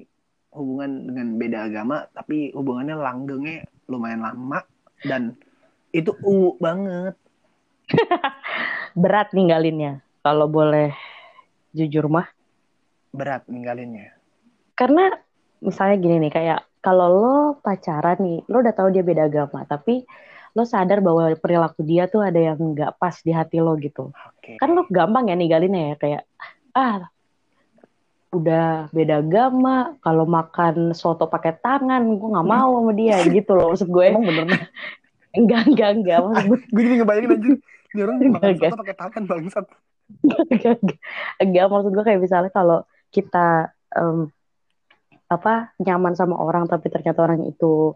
hubungan 0.56 0.90
dengan 1.06 1.28
beda 1.36 1.60
agama, 1.68 1.98
tapi 2.16 2.50
hubungannya 2.56 2.96
langgengnya 2.96 3.58
lumayan 3.86 4.24
lama 4.24 4.64
dan 5.04 5.36
itu 5.98 6.14
u 6.22 6.54
banget. 6.62 7.18
Berat 9.02 9.34
ninggalinnya. 9.34 10.06
Kalau 10.22 10.46
boleh 10.46 10.94
jujur 11.74 12.06
mah. 12.06 12.30
Berat 13.10 13.50
ninggalinnya. 13.50 14.14
Karena 14.78 15.10
misalnya 15.58 15.98
gini 15.98 16.16
nih, 16.28 16.32
kayak 16.34 16.60
kalau 16.86 17.08
lo 17.10 17.36
pacaran 17.60 18.22
nih, 18.22 18.46
lo 18.46 18.62
udah 18.62 18.76
tahu 18.78 18.94
dia 18.94 19.02
beda 19.02 19.26
agama, 19.26 19.66
tapi 19.66 20.06
lo 20.54 20.64
sadar 20.66 21.02
bahwa 21.02 21.34
perilaku 21.38 21.82
dia 21.82 22.06
tuh 22.06 22.22
ada 22.22 22.38
yang 22.38 22.58
nggak 22.58 22.98
pas 23.02 23.18
di 23.26 23.34
hati 23.34 23.58
lo 23.58 23.74
gitu. 23.82 24.14
Oke. 24.14 24.62
Kan 24.62 24.78
lo 24.78 24.86
gampang 24.90 25.34
ya 25.34 25.36
ninggalinnya 25.38 25.94
ya, 25.94 25.96
kayak 25.98 26.24
ah 26.78 27.10
udah 28.28 28.92
beda 28.92 29.24
agama 29.24 29.96
kalau 30.04 30.28
makan 30.28 30.92
soto 30.92 31.32
pakai 31.32 31.58
tangan 31.64 32.04
gue 32.20 32.28
nggak 32.28 32.50
mau 32.54 32.84
sama 32.84 32.92
dia 32.94 33.24
gitu 33.24 33.56
loh 33.56 33.72
maksud 33.74 33.88
gue 33.88 34.04
Emang 34.04 34.28
bener. 34.28 34.46
enggak 35.38 35.62
enggak 35.70 35.90
enggak. 36.02 36.20
Maksud 36.26 36.46
gue 36.50 36.60
gue 36.74 36.82
jadi 36.84 36.96
ngebayangin 37.02 37.32
anjir. 37.38 37.56
Ini 37.88 38.00
orang 38.04 38.16
makan 38.36 38.56
soto 38.60 38.78
pakai 38.84 38.98
tangan 38.98 39.24
bangsat. 39.30 39.66
enggak, 40.52 40.76
enggak. 40.82 41.00
enggak. 41.40 41.66
Maksud 41.70 41.92
gue 41.94 42.04
kayak 42.04 42.22
misalnya 42.22 42.52
kalau 42.52 42.80
kita 43.14 43.72
em, 43.96 44.28
apa 45.28 45.76
nyaman 45.84 46.16
sama 46.16 46.40
orang 46.40 46.68
tapi 46.72 46.88
ternyata 46.88 47.20
orang 47.24 47.44
itu 47.48 47.96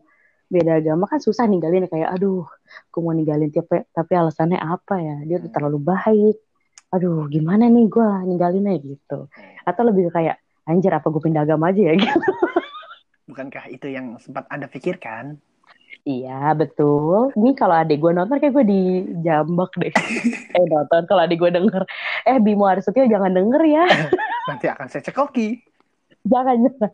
beda 0.51 0.83
agama 0.83 1.07
kan 1.07 1.23
susah 1.23 1.47
ninggalin 1.47 1.87
kayak 1.87 2.11
aduh 2.11 2.43
aku 2.91 2.97
mau 2.99 3.15
ninggalin 3.15 3.47
tapi 3.55 3.87
tapi 3.91 4.13
alasannya 4.15 4.59
apa 4.59 4.95
ya? 4.99 5.17
Dia 5.27 5.37
udah 5.41 5.51
terlalu 5.51 5.79
baik. 5.79 6.37
Aduh 6.91 7.27
gimana 7.31 7.71
nih 7.71 7.87
gue 7.87 8.09
ninggalinnya? 8.27 8.75
Gitu. 8.79 9.19
Atau 9.63 9.83
lebih 9.87 10.11
kayak 10.11 10.39
anjir 10.67 10.91
apa 10.91 11.07
gue 11.07 11.21
pindah 11.23 11.43
agama 11.47 11.71
aja 11.71 11.81
ya? 11.91 11.93
Gitu. 12.01 12.19
Bukankah 13.31 13.71
itu 13.71 13.87
yang 13.87 14.19
sempat 14.19 14.43
Anda 14.51 14.67
pikirkan? 14.67 15.39
Iya 16.03 16.53
betul 16.53 17.29
ini 17.33 17.53
kalau 17.53 17.75
adik 17.75 17.97
gue 17.97 18.11
nonton 18.11 18.35
kayak 18.35 18.53
gue 18.53 18.65
dijambak 18.65 19.71
deh 19.75 19.93
eh 20.57 20.65
nonton 20.65 21.01
kalau 21.05 21.21
adik 21.21 21.37
gue 21.37 21.51
denger 21.51 21.83
eh 22.23 22.37
Bimo 22.37 22.65
Arsetio 22.65 23.05
jangan 23.05 23.31
denger 23.31 23.61
ya 23.63 23.85
Nanti 24.49 24.65
akan 24.65 24.87
saya 24.87 25.03
cekoki. 25.03 25.61
jangan 26.23 26.57
jangan 26.59 26.91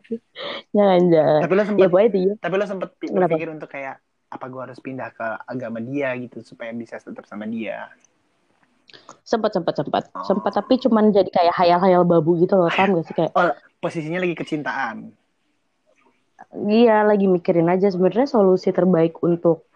jangan 0.70 1.00
jangan 1.08 1.40
Tapi 1.40 1.52
lo 1.52 1.58
ya 1.58 1.66
sempat 1.66 1.88
pokoknya 1.88 2.10
dia 2.10 2.32
tapi 2.38 2.54
lo 2.54 2.64
Kenapa? 3.00 3.20
berpikir 3.24 3.48
untuk 3.50 3.68
kayak 3.68 3.96
apa 4.28 4.44
gue 4.46 4.60
harus 4.62 4.78
pindah 4.78 5.08
ke 5.10 5.26
agama 5.46 5.78
dia 5.78 6.12
gitu 6.18 6.40
supaya 6.42 6.72
bisa 6.72 6.96
tetap 6.98 7.24
sama 7.24 7.44
dia. 7.44 7.88
sempat 9.22 9.52
sempat 9.52 9.74
sempat 9.74 10.02
Oh. 10.10 10.24
sempat 10.24 10.52
tapi 10.54 10.76
cuman 10.76 11.08
jadi 11.08 11.28
kayak 11.28 11.54
hayal-hayal 11.54 12.04
babu 12.04 12.36
gitu 12.36 12.56
loh 12.56 12.68
paham 12.68 12.92
gak 12.96 13.04
sih 13.04 13.14
kayak 13.14 13.32
Oh, 13.32 13.52
posisinya 13.78 14.16
lagi 14.18 14.32
kecintaan. 14.34 15.12
Iya 16.70 17.02
lagi 17.04 17.26
mikirin 17.26 17.68
aja 17.68 17.90
sebenarnya 17.90 18.28
solusi 18.30 18.70
terbaik 18.70 19.18
untuk 19.22 19.66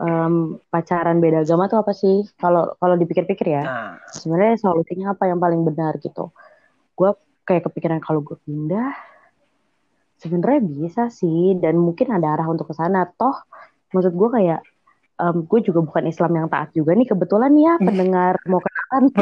em, 0.00 0.56
pacaran 0.72 1.20
beda 1.20 1.44
agama 1.44 1.68
tuh 1.68 1.80
apa 1.82 1.92
sih? 1.96 2.24
Kalau 2.40 2.76
kalau 2.80 2.94
dipikir-pikir 2.96 3.46
ya 3.56 3.62
Nah, 3.64 3.92
sebenarnya 4.08 4.56
solusinya 4.60 5.12
apa 5.14 5.28
yang 5.28 5.40
paling 5.40 5.60
benar 5.64 5.96
gitu? 6.00 6.32
Gue 6.96 7.12
kayak 7.44 7.68
kepikiran 7.68 8.00
kalau 8.00 8.20
gue 8.24 8.36
pindah 8.46 8.94
sebenarnya 10.20 10.60
bisa 10.60 11.08
sih 11.08 11.56
dan 11.56 11.80
mungkin 11.80 12.12
ada 12.12 12.36
arah 12.36 12.46
untuk 12.48 12.68
ke 12.70 12.74
sana. 12.76 13.08
Toh 13.08 13.36
maksud 13.90 14.14
gue 14.14 14.28
kayak 14.36 14.60
em, 15.20 15.36
gue 15.44 15.60
juga 15.64 15.80
bukan 15.84 16.04
Islam 16.08 16.32
yang 16.36 16.48
taat 16.52 16.72
juga 16.76 16.92
nih 16.96 17.08
kebetulan 17.08 17.52
ya 17.56 17.74
pendengar 17.86 18.36
mau 18.48 18.60
kenalan. 18.60 19.04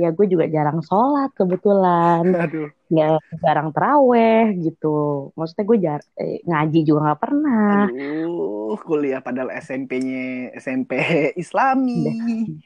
ya 0.00 0.10
gue 0.10 0.26
juga 0.26 0.48
jarang 0.48 0.80
sholat 0.80 1.30
kebetulan. 1.32 2.24
Aduh. 2.34 2.68
nggak 2.90 3.22
jarang 3.38 3.68
teraweh 3.70 4.50
gitu. 4.58 4.98
Maksudnya 5.32 5.64
gue 5.64 5.78
jar 5.78 6.00
eh, 6.16 6.42
ngaji 6.42 6.80
juga 6.82 7.00
nggak 7.06 7.20
pernah. 7.20 7.86
Aduh, 7.86 8.74
kuliah 8.80 9.20
padahal 9.20 9.52
SMP-nya 9.54 10.56
SMP 10.56 10.92
Islami. 11.36 12.02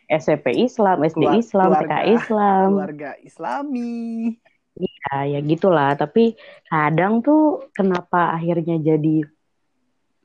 SMP 0.07 0.57
Islam 0.57 1.03
SD 1.03 1.19
Keluar- 1.21 1.37
Islam 1.37 1.69
TK 1.69 1.75
keluarga- 1.77 2.05
Islam. 2.09 2.69
Keluarga 2.73 3.11
Islami. 3.21 3.95
ya 4.75 5.29
ya 5.29 5.41
gitulah. 5.41 5.93
Tapi 5.95 6.35
kadang 6.65 7.21
tuh 7.21 7.69
kenapa 7.71 8.33
akhirnya 8.33 8.75
jadi 8.77 9.23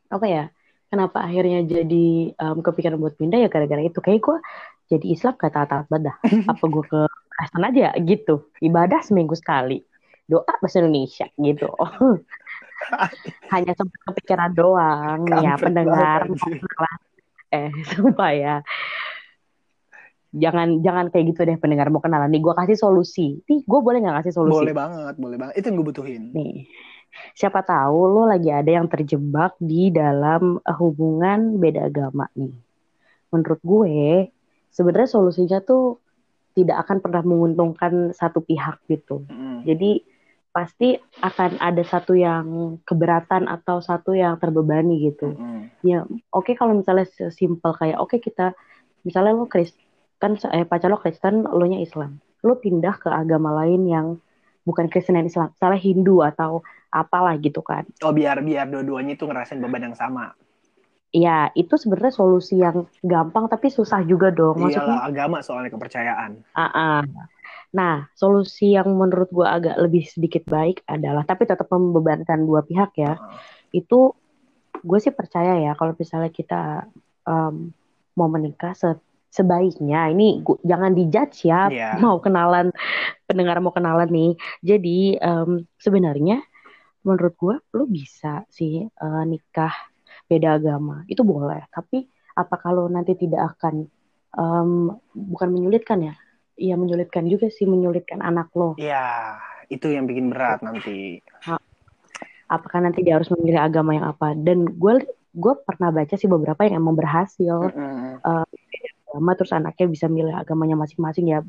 apa 0.09 0.25
ya 0.25 0.43
kenapa 0.89 1.21
akhirnya 1.21 1.61
jadi 1.61 2.07
em, 2.33 2.57
kepikiran 2.59 2.97
buat 2.97 3.13
pindah? 3.13 3.37
Ya 3.37 3.45
gara-gara 3.45 3.83
itu. 3.83 3.99
Kayak 3.99 4.25
gue 4.25 4.37
jadi 4.89 5.05
Islam 5.05 5.37
gak 5.37 5.53
taat-taat 5.53 5.85
banget 5.87 6.09
dah. 6.09 6.17
apa 6.49 6.63
gue 6.65 6.83
ke 6.89 6.99
Kristen 7.29 7.61
aja? 7.61 7.93
Gitu. 8.01 8.35
Ibadah 8.59 9.05
seminggu 9.05 9.37
sekali. 9.37 9.85
Doa 10.25 10.49
bahasa 10.57 10.81
Indonesia 10.81 11.29
gitu. 11.37 11.69
Hanya 13.53 13.73
sempat 13.77 13.99
kepikiran 14.09 14.51
doang. 14.57 15.29
Ya 15.29 15.53
Kampret 15.53 15.61
pendengar 15.61 16.19
banget, 16.25 16.41
anjir. 16.41 16.61
eh 17.49 17.69
sumpah 17.93 18.31
ya. 18.33 18.55
Jangan 20.29 20.85
jangan 20.85 21.05
kayak 21.09 21.25
gitu 21.33 21.41
deh 21.45 21.57
pendengar. 21.57 21.89
Mau 21.89 22.01
kenalan 22.01 22.29
nih 22.29 22.41
gue 22.41 22.53
kasih 22.53 22.77
solusi. 22.77 23.41
Nih 23.45 23.61
gue 23.65 23.79
boleh 23.81 24.01
nggak 24.01 24.25
kasih 24.25 24.33
solusi? 24.37 24.61
Boleh 24.61 24.73
banget, 24.77 25.15
boleh 25.17 25.37
banget. 25.37 25.53
Itu 25.57 25.65
yang 25.69 25.77
gue 25.81 25.87
butuhin. 25.89 26.23
nih. 26.33 26.69
Siapa 27.33 27.65
tahu 27.65 27.99
lo 28.05 28.29
lagi 28.29 28.53
ada 28.53 28.69
yang 28.69 28.85
terjebak 28.85 29.57
di 29.57 29.89
dalam 29.89 30.61
eh, 30.61 30.75
hubungan 30.77 31.57
beda 31.57 31.89
agama 31.89 32.29
nih. 32.37 32.53
Menurut 33.33 33.61
gue 33.61 33.93
sebenarnya 34.69 35.09
solusinya 35.09 35.59
tuh 35.59 35.97
tidak 36.53 36.87
akan 36.87 36.97
pernah 36.99 37.23
menguntungkan 37.23 38.11
satu 38.11 38.41
pihak 38.41 38.81
gitu 38.87 39.25
Mm. 39.27 39.63
jadi 39.65 39.91
pasti 40.49 40.97
akan 41.21 41.61
ada 41.61 41.85
satu 41.85 42.17
yang 42.17 42.77
keberatan 42.81 43.45
atau 43.45 43.79
satu 43.79 44.17
yang 44.17 44.35
terbebani 44.37 45.09
gitu 45.09 45.37
Mm. 45.37 45.61
ya 45.85 45.99
oke 46.33 46.57
kalau 46.57 46.73
misalnya 46.73 47.05
simpel 47.29 47.71
kayak 47.73 48.01
oke 48.01 48.17
kita 48.17 48.57
misalnya 49.05 49.37
lo 49.37 49.45
Kristen 49.45 50.35
eh 50.49 50.65
pacar 50.65 50.89
lo 50.89 50.97
Kristen 50.97 51.45
lo 51.45 51.63
nya 51.63 51.79
Islam 51.79 52.17
lo 52.41 52.57
pindah 52.57 52.97
ke 52.97 53.07
agama 53.07 53.53
lain 53.63 53.85
yang 53.85 54.07
bukan 54.65 54.89
Kristen 54.89 55.15
dan 55.15 55.29
Islam 55.29 55.53
misalnya 55.53 55.79
Hindu 55.79 56.19
atau 56.21 56.61
apalah 56.89 57.37
gitu 57.37 57.61
kan 57.61 57.85
Oh 58.01 58.09
biar 58.09 58.41
biar 58.41 58.65
dua-duanya 58.65 59.13
itu 59.13 59.29
ngerasain 59.29 59.61
beban 59.61 59.93
yang 59.93 59.97
sama. 59.97 60.33
Ya 61.09 61.49
itu 61.57 61.73
sebenarnya 61.73 62.13
solusi 62.13 62.61
yang 62.61 62.85
gampang 63.01 63.49
tapi 63.49 63.73
susah 63.73 64.05
juga 64.05 64.29
dong 64.29 64.61
maksudnya 64.61 64.93
Iyalah 64.93 65.09
agama 65.09 65.37
soalnya 65.41 65.73
kepercayaan. 65.73 66.31
Ah. 66.53 67.01
Nah, 67.69 68.09
solusi 68.17 68.73
yang 68.73 68.89
menurut 68.97 69.29
gua 69.29 69.57
agak 69.61 69.77
lebih 69.77 70.01
sedikit 70.09 70.41
baik 70.49 70.81
adalah, 70.89 71.21
tapi 71.21 71.45
tetap 71.45 71.69
membebankan 71.69 72.41
dua 72.41 72.65
pihak 72.65 72.97
ya. 72.97 73.13
Heeh. 73.17 73.81
Itu 73.85 74.17
gue 74.81 74.99
sih 75.01 75.13
percaya 75.13 75.59
ya 75.59 75.77
kalau 75.77 75.93
misalnya 75.93 76.31
kita 76.33 76.87
em, 77.27 77.69
mau 78.17 78.25
menikah 78.31 78.73
se- 78.73 79.01
sebaiknya 79.29 80.09
ini 80.09 80.41
gu- 80.41 80.57
jangan 80.65 80.97
dijudge 80.97 81.45
ya 81.45 81.69
Iya. 81.69 81.89
mau 82.03 82.17
kenalan 82.17 82.73
pendengar 83.29 83.61
mau 83.61 83.69
kenalan 83.69 84.09
nih. 84.09 84.31
Jadi 84.65 85.21
em, 85.21 85.69
sebenarnya 85.77 86.41
menurut 87.05 87.33
gua 87.37 87.55
lu 87.77 87.85
bisa 87.85 88.49
sih 88.49 88.81
eh, 88.89 89.23
nikah 89.29 89.88
beda 90.29 90.61
agama 90.61 91.03
itu 91.09 91.25
boleh. 91.25 91.65
Tapi 91.73 92.05
apa 92.37 92.55
kalau 92.61 92.85
nanti 92.87 93.17
tidak 93.17 93.57
akan 93.57 93.89
em, 94.37 94.71
bukan 95.11 95.49
menyulitkan 95.49 95.99
ya? 96.05 96.15
Iya 96.59 96.75
menyulitkan 96.77 97.25
juga 97.25 97.49
sih 97.49 97.65
menyulitkan 97.65 98.21
anak 98.21 98.53
lo. 98.53 98.77
Iya, 98.77 99.39
itu 99.71 99.89
yang 99.89 100.05
bikin 100.05 100.29
berat 100.29 100.61
nanti. 100.61 101.23
Apakah 102.49 102.81
nanti 102.81 103.01
dia 103.05 103.17
harus 103.17 103.29
memilih 103.33 103.61
agama 103.61 103.95
yang 103.97 104.09
apa? 104.09 104.37
Dan 104.37 104.67
gue 104.69 105.05
gue 105.29 105.53
pernah 105.61 105.93
baca 105.93 106.15
sih 106.17 106.25
beberapa 106.25 106.65
yang 106.65 106.81
emang 106.81 106.97
berhasil 106.97 107.69
Mm-mm. 107.69 108.17
agama 109.13 109.31
terus 109.37 109.53
anaknya 109.53 109.85
bisa 109.85 110.05
milih 110.09 110.33
agamanya 110.33 110.73
masing-masing 110.73 111.29
ya 111.29 111.39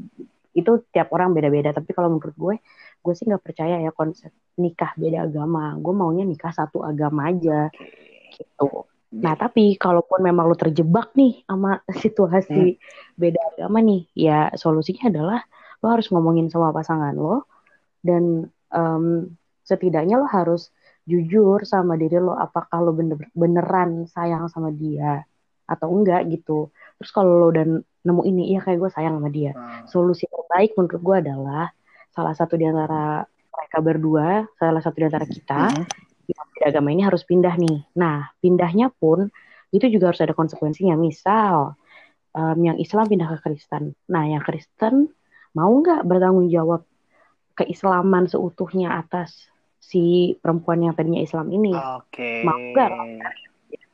itu 0.51 0.83
tiap 0.91 1.09
orang 1.15 1.31
beda-beda 1.31 1.71
tapi 1.71 1.95
kalau 1.95 2.11
menurut 2.13 2.35
gue 2.35 2.55
gue 3.01 3.13
sih 3.15 3.25
nggak 3.25 3.41
percaya 3.41 3.81
ya 3.81 3.95
konsep 3.95 4.35
nikah 4.59 4.93
beda 4.99 5.25
agama 5.31 5.79
gue 5.79 5.95
maunya 5.95 6.27
nikah 6.27 6.51
satu 6.51 6.83
agama 6.83 7.31
aja 7.31 7.71
gitu. 8.41 8.89
Nah 9.21 9.35
tapi 9.35 9.75
kalaupun 9.75 10.23
memang 10.23 10.47
lo 10.49 10.57
terjebak 10.57 11.13
nih 11.19 11.45
sama 11.45 11.83
situasi 12.03 12.79
beda 13.19 13.41
agama 13.55 13.79
nih 13.85 14.03
ya 14.17 14.49
solusinya 14.55 15.13
adalah 15.13 15.41
lo 15.81 15.87
harus 15.91 16.09
ngomongin 16.09 16.49
sama 16.49 16.73
pasangan 16.73 17.13
lo 17.17 17.45
dan 18.01 18.49
em, 18.73 19.05
setidaknya 19.67 20.21
lo 20.21 20.27
harus 20.31 20.73
jujur 21.05 21.67
sama 21.67 21.99
diri 21.99 22.23
lo 22.23 22.39
apakah 22.39 22.79
lo 22.81 22.95
bener 22.95 23.19
beneran 23.35 24.07
sayang 24.07 24.47
sama 24.49 24.71
dia 24.71 25.27
atau 25.67 25.91
enggak 25.91 26.27
gitu. 26.31 26.71
Terus 26.99 27.11
kalau 27.11 27.47
lo 27.47 27.49
dan 27.55 27.83
nemu 28.01 28.23
ini 28.25 28.43
iya 28.57 28.61
kayak 28.65 28.79
gue 28.81 28.91
sayang 28.91 29.21
sama 29.21 29.29
dia. 29.29 29.53
Nah, 29.53 29.85
solusi 29.87 30.25
terbaik 30.27 30.73
menurut 30.75 31.03
gue 31.03 31.17
adalah 31.29 31.69
salah 32.11 32.35
satu 32.35 32.59
di 32.59 32.67
antara 32.67 33.23
mereka 33.51 33.79
berdua 33.83 34.29
salah 34.59 34.83
satu 34.83 34.97
di 34.99 35.07
antara 35.07 35.27
kita 35.29 35.71
mm. 35.71 36.10
Beda 36.61 36.77
agama 36.77 36.93
ini 36.93 37.09
harus 37.09 37.25
pindah 37.25 37.57
nih 37.57 37.89
nah 37.97 38.29
pindahnya 38.45 38.93
pun 38.93 39.33
itu 39.73 39.89
juga 39.89 40.13
harus 40.13 40.21
ada 40.21 40.37
konsekuensinya 40.37 40.93
misal 41.01 41.73
em, 42.37 42.61
yang 42.61 42.77
Islam 42.77 43.09
pindah 43.09 43.33
ke 43.33 43.49
Kristen 43.49 43.97
nah 44.05 44.29
yang 44.29 44.45
Kristen 44.45 45.09
mau 45.57 45.73
nggak 45.73 46.05
bertanggung 46.05 46.53
jawab 46.53 46.85
keislaman 47.57 48.29
seutuhnya 48.29 49.01
atas 49.01 49.49
si 49.81 50.37
perempuan 50.45 50.85
yang 50.85 50.93
tadinya 50.93 51.25
Islam 51.25 51.49
ini 51.49 51.73
Oke. 51.73 52.45
Mau 52.45 52.61
nggak? 52.61 52.93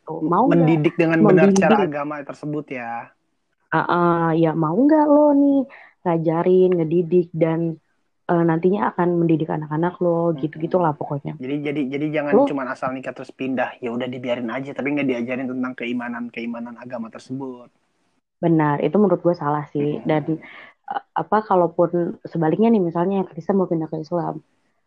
Tuh, 0.03 0.19
mau 0.27 0.51
Mendidik 0.51 0.99
dengan 0.99 1.23
benar 1.23 1.55
Membimbing. 1.55 1.63
cara 1.63 1.87
agama 1.87 2.19
tersebut 2.27 2.67
ya. 2.75 3.11
Ah, 3.71 3.79
ah, 3.87 4.27
ya 4.35 4.55
mau 4.55 4.75
nggak 4.75 5.07
lo 5.07 5.35
nih 5.35 5.61
ngajarin, 6.07 6.71
ngedidik 6.79 7.29
dan 7.35 7.79
eh, 8.27 8.45
nantinya 8.47 8.91
akan 8.95 9.09
mendidik 9.23 9.51
anak-anak 9.51 9.95
lo 10.03 10.35
gitu-gitulah 10.35 10.93
pokoknya. 10.99 11.39
Jadi 11.39 11.57
jadi 11.63 11.81
jadi 11.87 12.07
jangan 12.21 12.33
Lo- 12.43 12.49
cuma 12.49 12.63
asal 12.69 12.91
nikah 12.93 13.15
terus 13.15 13.31
pindah. 13.31 13.79
Ya 13.79 13.95
udah 13.95 14.07
dibiarin 14.11 14.51
aja 14.51 14.75
tapi 14.75 14.95
nggak 14.95 15.09
diajarin 15.09 15.47
tentang 15.47 15.73
keimanan-keimanan 15.79 16.75
agama 16.77 17.09
tersebut. 17.09 17.71
Benar, 18.37 18.85
itu 18.85 18.97
menurut 19.01 19.25
gue 19.25 19.33
salah 19.33 19.65
sih. 19.73 19.97
Mhm. 19.97 20.05
Dan 20.05 20.23
apa 21.17 21.43
kalaupun 21.43 22.23
sebaliknya 22.23 22.71
nih 22.71 22.79
misalnya 22.79 23.23
yang 23.23 23.29
Kristen 23.29 23.59
mau 23.59 23.67
pindah 23.67 23.91
ke 23.91 23.99
Islam 23.99 24.39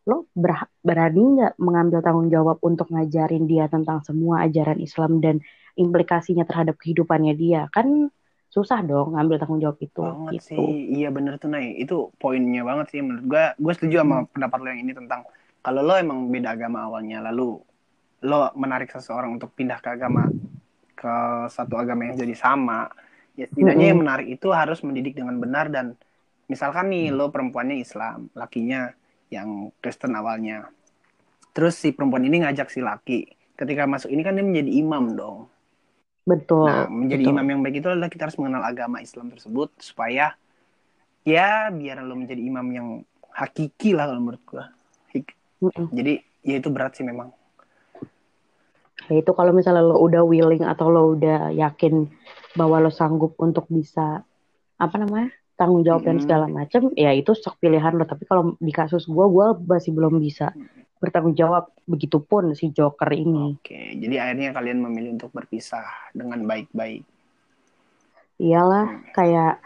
lo 0.07 0.31
ber, 0.31 0.55
berani 0.79 1.37
nggak 1.37 1.53
mengambil 1.59 1.99
tanggung 1.99 2.31
jawab 2.31 2.57
untuk 2.63 2.87
ngajarin 2.89 3.45
dia 3.45 3.67
tentang 3.67 3.99
semua 4.07 4.47
ajaran 4.47 4.79
Islam 4.79 5.19
dan 5.19 5.43
implikasinya 5.75 6.47
terhadap 6.47 6.79
kehidupannya 6.79 7.35
dia 7.35 7.67
kan 7.75 8.07
susah 8.49 8.79
dong 8.89 9.07
ngambil 9.13 9.35
tanggung 9.41 9.61
jawab 9.63 9.77
itu 9.87 10.03
banget 10.03 10.35
gitu. 10.35 10.53
sih. 10.55 10.67
Iya 10.97 11.07
bener 11.15 11.33
tuh 11.41 11.49
Nay. 11.53 11.65
Itu 11.83 11.95
poinnya 12.21 12.61
banget 12.69 12.85
sih 12.93 12.99
menurut 13.05 13.25
gue 13.31 13.43
gue 13.63 13.73
setuju 13.77 13.95
sama 14.03 14.15
Hmm. 14.15 14.29
pendapat 14.33 14.57
lo 14.63 14.67
yang 14.73 14.81
ini 14.85 14.93
tentang 14.99 15.21
kalau 15.65 15.81
lo 15.87 15.93
emang 16.03 16.19
beda 16.33 16.49
agama 16.55 16.79
awalnya 16.87 17.17
lalu 17.27 17.59
lo 18.29 18.39
menarik 18.55 18.89
seseorang 18.91 19.31
untuk 19.37 19.49
pindah 19.57 19.79
ke 19.83 19.89
agama 19.95 20.23
ke 20.95 21.13
satu 21.47 21.75
agama 21.79 22.01
yang 22.07 22.15
jadi 22.19 22.35
sama 22.35 22.89
ya 23.39 23.45
setidaknya 23.47 23.85
Mm-mm. 23.85 23.91
yang 23.95 23.99
menarik 24.03 24.27
itu 24.27 24.47
harus 24.51 24.79
mendidik 24.83 25.15
dengan 25.15 25.35
benar 25.39 25.71
dan 25.71 25.95
misalkan 26.51 26.91
nih 26.91 27.11
lo 27.15 27.31
perempuannya 27.31 27.79
Islam 27.79 28.27
lakinya 28.35 28.91
yang 29.31 29.71
Kristen 29.79 30.15
awalnya. 30.17 30.67
Terus 31.55 31.75
si 31.77 31.91
perempuan 31.93 32.23
ini 32.25 32.45
ngajak 32.45 32.69
si 32.71 32.79
laki. 32.81 33.19
Ketika 33.59 33.83
masuk 33.85 34.09
ini 34.09 34.21
kan 34.23 34.33
dia 34.37 34.45
menjadi 34.45 34.71
imam 34.79 35.03
dong 35.13 35.37
betul 36.29 36.69
Nah, 36.69 36.85
menjadi 36.85 37.25
betul. 37.25 37.33
imam 37.33 37.47
yang 37.49 37.59
baik 37.65 37.75
itu 37.81 37.87
adalah 37.89 38.09
kita 38.13 38.29
harus 38.29 38.37
mengenal 38.37 38.61
agama 38.61 39.01
Islam 39.01 39.33
tersebut 39.33 39.73
supaya 39.81 40.37
ya 41.25 41.73
biar 41.73 42.05
lo 42.05 42.13
menjadi 42.13 42.41
imam 42.45 42.67
yang 42.69 42.87
hakiki 43.33 43.97
lah 43.97 44.05
kalau 44.05 44.21
menurut 44.21 44.43
gua. 44.45 44.65
Hik-. 45.09 45.33
Jadi 45.89 46.21
ya 46.45 46.55
itu 46.61 46.69
berat 46.69 46.93
sih 46.93 47.03
memang. 47.03 47.33
Ya 49.09 49.25
itu 49.25 49.31
kalau 49.33 49.49
misalnya 49.55 49.81
lo 49.81 49.97
udah 49.97 50.21
willing 50.21 50.61
atau 50.61 50.93
lo 50.93 51.17
udah 51.17 51.49
yakin 51.49 52.05
bahwa 52.53 52.77
lo 52.83 52.91
sanggup 52.93 53.33
untuk 53.41 53.65
bisa 53.71 54.21
apa 54.79 54.95
namanya 54.95 55.33
tanggung 55.59 55.83
jawab 55.83 56.07
dan 56.07 56.15
Mm-mm. 56.19 56.23
segala 56.23 56.45
macam, 56.47 56.87
ya 56.95 57.11
itu 57.11 57.35
sok 57.35 57.59
pilihan 57.59 57.91
lo. 57.99 58.07
Tapi 58.07 58.23
kalau 58.23 58.55
di 58.55 58.71
kasus 58.71 59.03
gue, 59.03 59.25
gue 59.27 59.47
masih 59.67 59.91
belum 59.91 60.15
bisa 60.15 60.55
bertanggung 60.99 61.33
jawab. 61.33 61.71
Begitupun 61.83 62.53
si 62.53 62.69
Joker 62.69 63.09
ini. 63.09 63.57
Oke, 63.57 63.97
jadi 63.97 64.15
akhirnya 64.21 64.49
kalian 64.51 64.79
memilih 64.79 65.15
untuk 65.15 65.31
berpisah 65.31 65.83
dengan 66.11 66.43
baik-baik. 66.43 67.01
Iyalah 68.37 68.87
kayak 69.11 69.59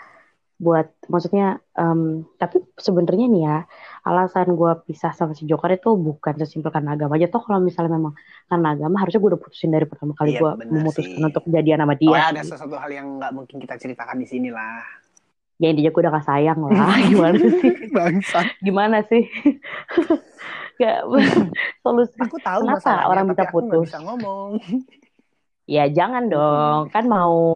buat 0.55 0.87
maksudnya 1.11 1.59
em, 1.75 2.23
tapi 2.39 2.63
sebenarnya 2.73 3.25
nih 3.27 3.43
ya 3.43 3.57
alasan 4.01 4.55
gue 4.55 4.71
pisah 4.87 5.11
sama 5.11 5.35
si 5.35 5.43
Joker 5.43 5.67
itu 5.69 5.91
bukan 5.91 6.39
sesimpel 6.39 6.71
karena 6.71 6.95
agama 6.95 7.19
aja 7.19 7.27
toh 7.27 7.43
kalau 7.43 7.59
misalnya 7.59 7.99
memang 7.99 8.15
karena 8.47 8.71
agama 8.71 8.95
harusnya 8.97 9.19
gue 9.19 9.29
udah 9.35 9.41
putusin 9.43 9.69
dari 9.69 9.83
pertama 9.83 10.15
kali 10.15 10.31
Iya, 10.31 10.39
gue 10.39 10.51
memutuskan 10.71 11.19
sih. 11.19 11.25
untuk 11.25 11.43
jadian 11.45 11.83
sama 11.83 11.95
dia 11.99 12.07
Oh, 12.07 12.15
ada 12.15 12.39
sih. 12.39 12.49
sesuatu 12.49 12.79
hal 12.79 12.89
yang 12.89 13.19
nggak 13.19 13.31
mungkin 13.33 13.59
kita 13.59 13.75
ceritakan 13.75 14.15
di 14.15 14.27
sini 14.29 14.49
lah. 14.49 14.79
ya 15.59 15.67
intinya 15.69 15.91
gue 15.91 16.01
udah 16.01 16.13
gak 16.13 16.25
sayang 16.25 16.59
lah 16.59 16.95
gimana 17.11 17.37
sih 17.43 17.71
Bangsat. 17.95 18.45
gimana 18.57 18.97
sih 19.05 19.23
Gak, 20.79 20.99
solusi 21.85 22.17
Aku 22.17 22.37
tahu 22.41 22.61
Kenapa 22.65 23.07
orang 23.09 23.25
bisa 23.29 23.45
putus? 23.53 23.87
bisa 23.89 23.99
ngomong. 24.01 24.57
ya 25.63 25.87
jangan 25.87 26.27
dong 26.27 26.91
kan 26.91 27.07
mau 27.07 27.55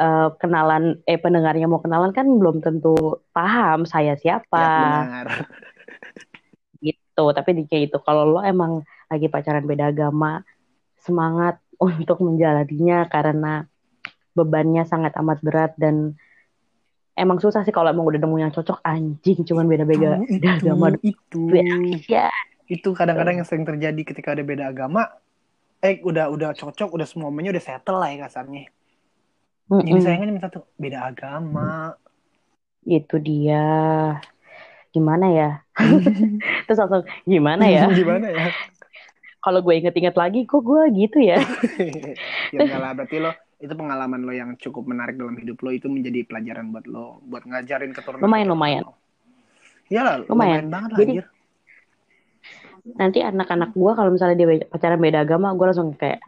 eh, 0.00 0.28
kenalan 0.40 0.96
eh 1.04 1.20
pendengarnya 1.20 1.68
mau 1.68 1.82
kenalan 1.82 2.14
kan 2.16 2.24
belum 2.24 2.64
tentu 2.64 3.20
paham 3.36 3.84
saya 3.84 4.16
siapa 4.16 4.56
Ya, 4.56 5.04
benar. 5.04 5.26
gitu 6.80 7.24
tapi 7.34 7.50
di 7.58 7.62
kayak 7.66 7.92
itu 7.92 7.98
kalau 8.00 8.24
lo 8.24 8.40
emang 8.40 8.80
lagi 9.10 9.26
pacaran 9.26 9.66
beda 9.66 9.90
agama 9.90 10.40
semangat 10.96 11.58
untuk 11.76 12.22
menjalaninya 12.22 13.06
karena 13.10 13.66
bebannya 14.32 14.86
sangat 14.86 15.12
amat 15.18 15.38
berat 15.42 15.72
dan 15.76 16.14
emang 17.18 17.42
susah 17.42 17.66
sih 17.66 17.74
kalau 17.74 17.90
emang 17.90 18.06
udah 18.06 18.20
nemu 18.22 18.36
yang 18.38 18.52
cocok 18.54 18.78
anjing 18.86 19.42
cuman 19.42 19.66
beda-beda 19.66 20.22
itu, 20.22 20.38
beda 20.38 20.48
agama 20.62 20.86
itu, 21.02 21.42
ya 22.06 22.30
itu. 22.70 22.88
Kadang-kadang 22.94 23.42
yang 23.42 23.46
sering 23.48 23.66
terjadi 23.66 24.02
ketika 24.06 24.38
ada 24.38 24.46
beda 24.46 24.70
agama 24.70 25.10
eh 25.82 25.98
udah 26.02 26.30
udah 26.30 26.50
cocok 26.54 26.90
udah 26.94 27.06
semuanya 27.06 27.50
udah 27.54 27.64
settle 27.64 27.98
lah 27.98 28.08
ya 28.14 28.26
kasarnya. 28.26 28.70
Jadi 29.68 29.90
Mm-mm. 29.90 30.02
sayangnya 30.02 30.32
minta 30.32 30.48
tuh 30.50 30.64
beda 30.78 30.98
agama. 31.10 31.94
Itu 32.86 33.20
dia. 33.20 33.62
Gimana 34.94 35.26
ya? 35.30 35.50
Terus 36.66 36.78
langsung 36.80 37.04
gimana 37.28 37.64
ya? 37.68 37.84
Gimana 37.98 38.26
ya? 38.32 38.48
Kalau 39.38 39.62
gue 39.62 39.74
inget-inget 39.78 40.16
lagi 40.18 40.44
kok 40.44 40.60
gue 40.66 40.82
gitu 40.98 41.18
ya? 41.22 41.38
Ya 42.50 42.58
enggak 42.58 42.80
lah 42.80 42.92
berarti 42.96 43.16
lo 43.22 43.47
itu 43.58 43.72
pengalaman 43.72 44.22
lo 44.22 44.30
yang 44.30 44.54
cukup 44.54 44.86
menarik 44.86 45.14
dalam 45.14 45.34
hidup 45.34 45.58
lo 45.60 45.70
itu 45.70 45.86
menjadi 45.86 46.22
pelajaran 46.24 46.70
buat 46.70 46.86
lo 46.86 47.18
buat 47.22 47.42
ngajarin 47.42 47.90
keturunan 47.90 48.22
Lumayan, 48.22 48.46
lumayan. 48.48 48.84
Iya 49.88 50.00
lah, 50.02 50.14
Lumayan. 50.22 50.30
lumayan, 50.30 50.64
banget 50.68 50.90
lah 50.90 50.98
Jadi- 50.98 51.12
anjir. 51.12 51.26
nanti 52.88 53.18
anak-anak 53.20 53.70
gue 53.70 53.92
kalau 53.92 54.08
misalnya 54.08 54.32
dia 54.34 54.64
pacaran 54.64 54.96
beda 54.96 55.20
agama 55.20 55.52
gue 55.52 55.66
langsung 55.66 55.92
kayak 55.92 56.24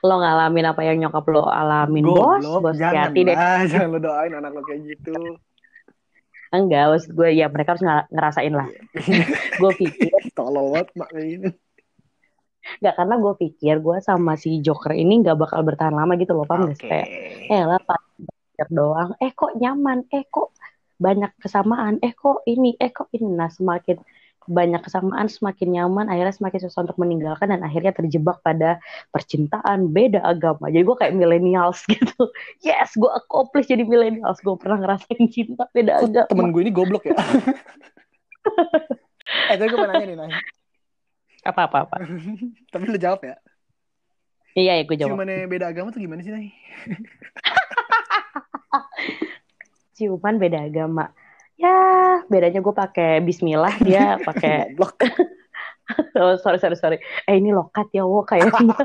lo 0.00 0.14
ngalamin 0.16 0.62
apa 0.64 0.78
yang 0.80 1.02
nyokap 1.02 1.26
lo 1.26 1.42
alamin 1.44 2.06
bos 2.06 2.38
Goblok, 2.38 2.60
bos 2.62 2.76
jangan 2.78 3.10
hati 3.10 3.20
deh 3.26 3.34
jangan 3.74 3.88
lo 3.90 3.98
doain 3.98 4.30
anak 4.30 4.54
lo 4.54 4.62
kayak 4.62 4.86
gitu. 4.86 5.10
enggak 6.48 6.86
maksud 6.86 7.10
gue 7.12 7.28
ya 7.34 7.50
mereka 7.50 7.74
harus 7.74 7.82
ngera- 7.82 8.06
ngerasain 8.08 8.54
lah 8.54 8.68
gue 9.58 9.70
pikir 9.74 10.10
Tolol 10.38 10.70
banget 10.70 10.88
mak 10.94 11.08
kayak 11.10 11.58
gini. 12.76 12.80
enggak 12.84 12.94
karena 13.00 13.14
gue 13.16 13.32
pikir 13.40 13.74
gue 13.80 13.96
sama 14.04 14.32
si 14.36 14.60
Joker 14.60 14.92
ini 14.92 15.24
nggak 15.24 15.40
bakal 15.40 15.64
bertahan 15.64 15.96
lama 15.96 16.12
gitu 16.20 16.36
loh 16.36 16.44
paham 16.44 16.68
nggak 16.68 16.76
Oke. 16.76 16.84
sih? 16.84 16.90
Kayak 16.92 17.08
eh 17.48 17.62
lah 17.64 17.80
pacar 17.80 18.68
doang. 18.68 19.10
Eh 19.24 19.32
kok 19.32 19.56
nyaman? 19.56 20.04
Eh 20.12 20.28
kok 20.28 20.52
banyak 21.00 21.32
kesamaan? 21.40 21.96
Eh 22.04 22.12
kok 22.12 22.44
ini? 22.44 22.76
Eh 22.76 22.92
kok 22.92 23.08
ini? 23.16 23.32
Nah 23.32 23.48
semakin 23.48 23.96
banyak 24.46 24.78
kesamaan 24.86 25.26
semakin 25.26 25.68
nyaman 25.74 26.06
akhirnya 26.06 26.30
semakin 26.30 26.60
susah 26.62 26.86
untuk 26.86 26.98
meninggalkan 27.02 27.50
dan 27.50 27.66
akhirnya 27.66 27.90
terjebak 27.90 28.38
pada 28.46 28.78
percintaan 29.10 29.90
beda 29.90 30.22
agama. 30.22 30.70
Jadi 30.70 30.86
gue 30.86 30.96
kayak 30.96 31.14
millennials 31.18 31.82
gitu. 31.92 32.30
Yes 32.62 32.94
gue 32.94 33.10
accomplish 33.10 33.66
jadi 33.66 33.82
millennials. 33.82 34.38
Gue 34.40 34.54
pernah 34.54 34.78
ngerasain 34.78 35.26
cinta 35.34 35.66
beda 35.74 36.06
agama. 36.06 36.30
temen 36.30 36.54
gue 36.54 36.62
ini 36.62 36.72
goblok 36.72 37.04
ya? 37.10 37.18
eh 39.50 39.56
tapi 39.58 39.66
gue 39.66 39.78
mau 39.78 39.90
nanya 39.90 40.06
nih. 40.06 40.16
Apa 41.46 41.70
apa 41.70 41.78
apa 41.86 41.96
Tapi 42.72 42.84
lu 42.90 42.98
jawab 42.98 43.20
ya. 43.22 43.36
iya 44.56 44.80
ya 44.80 44.84
gue 44.84 44.96
jawab 44.96 45.16
Ciumannya 45.16 45.46
beda 45.46 45.70
agama 45.70 45.92
tuh 45.92 46.00
gimana 46.00 46.20
sih 46.24 46.32
Nay? 46.32 46.50
ciuman 49.96 50.36
beda 50.36 50.68
agama 50.68 51.08
ya 51.56 51.72
bedanya 52.28 52.60
gue 52.60 52.74
pakai 52.76 53.24
Bismillah 53.24 53.80
dia 53.80 54.20
pakai 54.20 54.68
Goblok. 54.76 55.08
oh, 56.20 56.36
sorry 56.36 56.60
sorry 56.60 56.76
sorry 56.76 56.98
eh 57.24 57.40
ini 57.40 57.56
lokat 57.56 57.88
ya 57.96 58.04
wo 58.04 58.20
kayaknya 58.28 58.76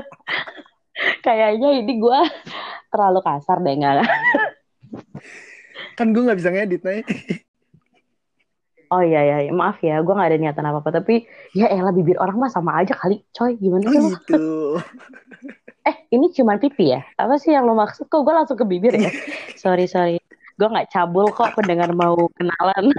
kayaknya 1.20 1.84
ini 1.84 2.00
gue 2.00 2.20
terlalu 2.88 3.20
kasar 3.20 3.60
deh 3.60 3.76
nggak 3.76 4.08
Kan 5.92 6.16
gue 6.16 6.24
gak 6.24 6.40
bisa 6.40 6.48
ngedit 6.48 6.80
Nay. 6.84 7.04
Oh 8.92 9.00
iya 9.00 9.20
iya 9.24 9.36
iya. 9.48 9.52
maaf 9.52 9.80
ya 9.80 10.04
gue 10.04 10.12
nggak 10.12 10.28
ada 10.28 10.38
niatan 10.38 10.68
apa 10.68 10.84
apa 10.84 10.90
tapi 11.00 11.24
ya 11.56 11.72
elah 11.72 11.96
bibir 11.96 12.20
orang 12.20 12.36
mah 12.36 12.52
sama 12.52 12.76
aja 12.84 12.92
kali 12.92 13.24
coy. 13.32 13.56
Gimana 13.56 13.88
sih 13.88 14.12
gitu. 14.12 14.76
eh 15.88 15.96
ini 16.12 16.28
cuman 16.36 16.60
pipi 16.60 16.92
ya? 16.92 17.00
Apa 17.16 17.40
sih 17.40 17.56
yang 17.56 17.64
lo 17.64 17.72
maksud? 17.72 18.06
Kok 18.12 18.20
gue 18.20 18.34
langsung 18.36 18.58
ke 18.60 18.68
bibir 18.68 18.92
ya? 18.92 19.08
Sorry 19.62 19.88
sorry. 19.88 20.20
Gue 20.60 20.68
nggak 20.68 20.92
cabul 20.92 21.32
kok 21.32 21.56
pendengar 21.56 21.88
mau 21.96 22.28
kenalan. 22.36 22.92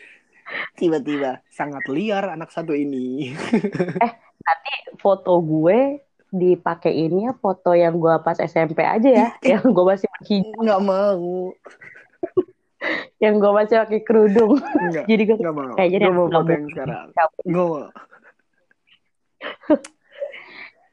Tiba-tiba 0.80 1.44
sangat 1.52 1.84
liar 1.92 2.32
anak 2.32 2.48
satu 2.48 2.72
ini. 2.72 3.36
foto 4.96 5.44
gue 5.44 6.00
dipakeinnya 6.28 7.36
foto 7.40 7.72
yang 7.72 7.96
gue 7.96 8.14
pas 8.20 8.36
SMP 8.36 8.84
aja 8.84 9.08
ya 9.08 9.28
yang 9.56 9.64
gue 9.64 9.84
masih 9.84 10.08
pakai 10.08 10.40
Gak 10.64 10.82
mau. 10.82 11.52
yang 13.24 13.34
gue 13.36 13.50
masih 13.50 13.76
pakai 13.78 14.00
kerudung 14.02 14.58
Enggak. 14.58 15.04
jadi 15.10 15.22
gue 15.24 15.36
Gak 15.38 15.52
mau. 15.52 15.74
Kayaknya 15.74 15.98
Gue 15.98 16.04
dia 16.04 16.12
mau 16.12 16.24
nggak 16.24 16.38
foto 16.38 16.50
yang 16.50 16.66
sekarang. 16.68 17.06
Gue 17.44 17.64
mau. 17.64 17.78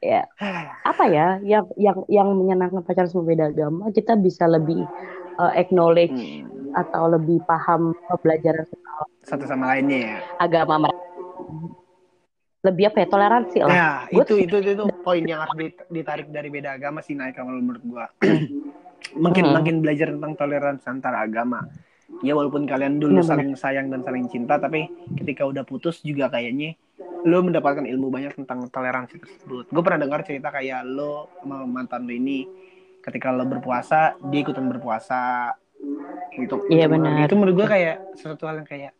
ya 0.02 0.22
apa 0.84 1.04
ya 1.08 1.40
yang 1.42 1.66
yang 1.74 1.98
yang 2.06 2.28
menyenangkan 2.30 2.78
pacaran 2.80 3.08
sama 3.08 3.26
beda 3.26 3.48
agama 3.48 3.90
kita 3.90 4.14
bisa 4.14 4.46
lebih 4.46 4.84
uh, 5.36 5.52
acknowledge 5.52 6.14
Hmm. 6.14 6.70
atau 6.76 7.08
lebih 7.08 7.40
paham 7.42 7.90
pelajaran 8.20 8.68
Satu 9.20 9.44
sama 9.44 9.66
lainnya 9.66 9.98
ya. 9.98 10.18
agama 10.36 10.78
mereka 10.78 11.02
lebih 12.62 12.84
apa 12.86 12.98
ya 12.98 13.06
toleransi 13.08 13.58
lah 13.60 13.72
Ya, 13.72 13.90
itu, 14.12 14.34
itu 14.36 14.54
itu 14.58 14.70
itu 14.74 14.84
poin 15.00 15.22
yang 15.22 15.40
harus 15.40 15.56
dit- 15.56 15.86
ditarik 15.88 16.28
dari 16.28 16.50
beda 16.50 16.74
agama 16.74 17.00
sih 17.00 17.14
naik 17.14 17.34
kalau 17.34 17.54
menurut 17.54 17.82
gua. 17.82 18.06
makin 19.14 19.44
Hmm. 19.44 19.54
makin 19.54 19.76
belajar 19.78 20.08
tentang 20.10 20.32
toleransi 20.34 20.86
antara 20.86 21.20
agama. 21.20 21.64
Ya 22.20 22.32
walaupun 22.32 22.64
kalian 22.64 22.96
dulu 22.96 23.18
Benar-benar. 23.18 23.28
saling 23.28 23.50
sayang 23.54 23.86
dan 23.88 24.00
saling 24.00 24.26
cinta, 24.26 24.56
tapi 24.56 24.86
ketika 25.16 25.42
udah 25.42 25.62
putus 25.62 26.00
juga 26.00 26.28
kayaknya 26.28 26.78
lo 27.22 27.42
mendapatkan 27.42 27.82
ilmu 27.82 28.08
banyak 28.08 28.32
tentang 28.34 28.66
toleransi 28.66 29.18
tersebut. 29.18 29.64
Gue 29.66 29.82
pernah 29.82 30.00
dengar 30.00 30.22
cerita 30.22 30.48
kayak 30.48 30.86
lo 30.86 31.28
sama 31.36 31.64
mantan 31.64 32.02
lo 32.02 32.12
ini 32.12 32.46
ketika 33.00 33.30
lo 33.30 33.44
berpuasa, 33.44 34.00
dia 34.24 34.40
ikutan 34.40 34.66
berpuasa. 34.66 35.52
gitu 36.32 36.64
Iya, 36.66 36.86
benar. 36.86 37.24
itu 37.24 37.34
menurut 37.34 37.54
gue 37.54 37.66
kayak 37.66 37.96
sesuatu 38.14 38.44
hal 38.44 38.56
yang 38.56 38.66
kayak 38.66 38.92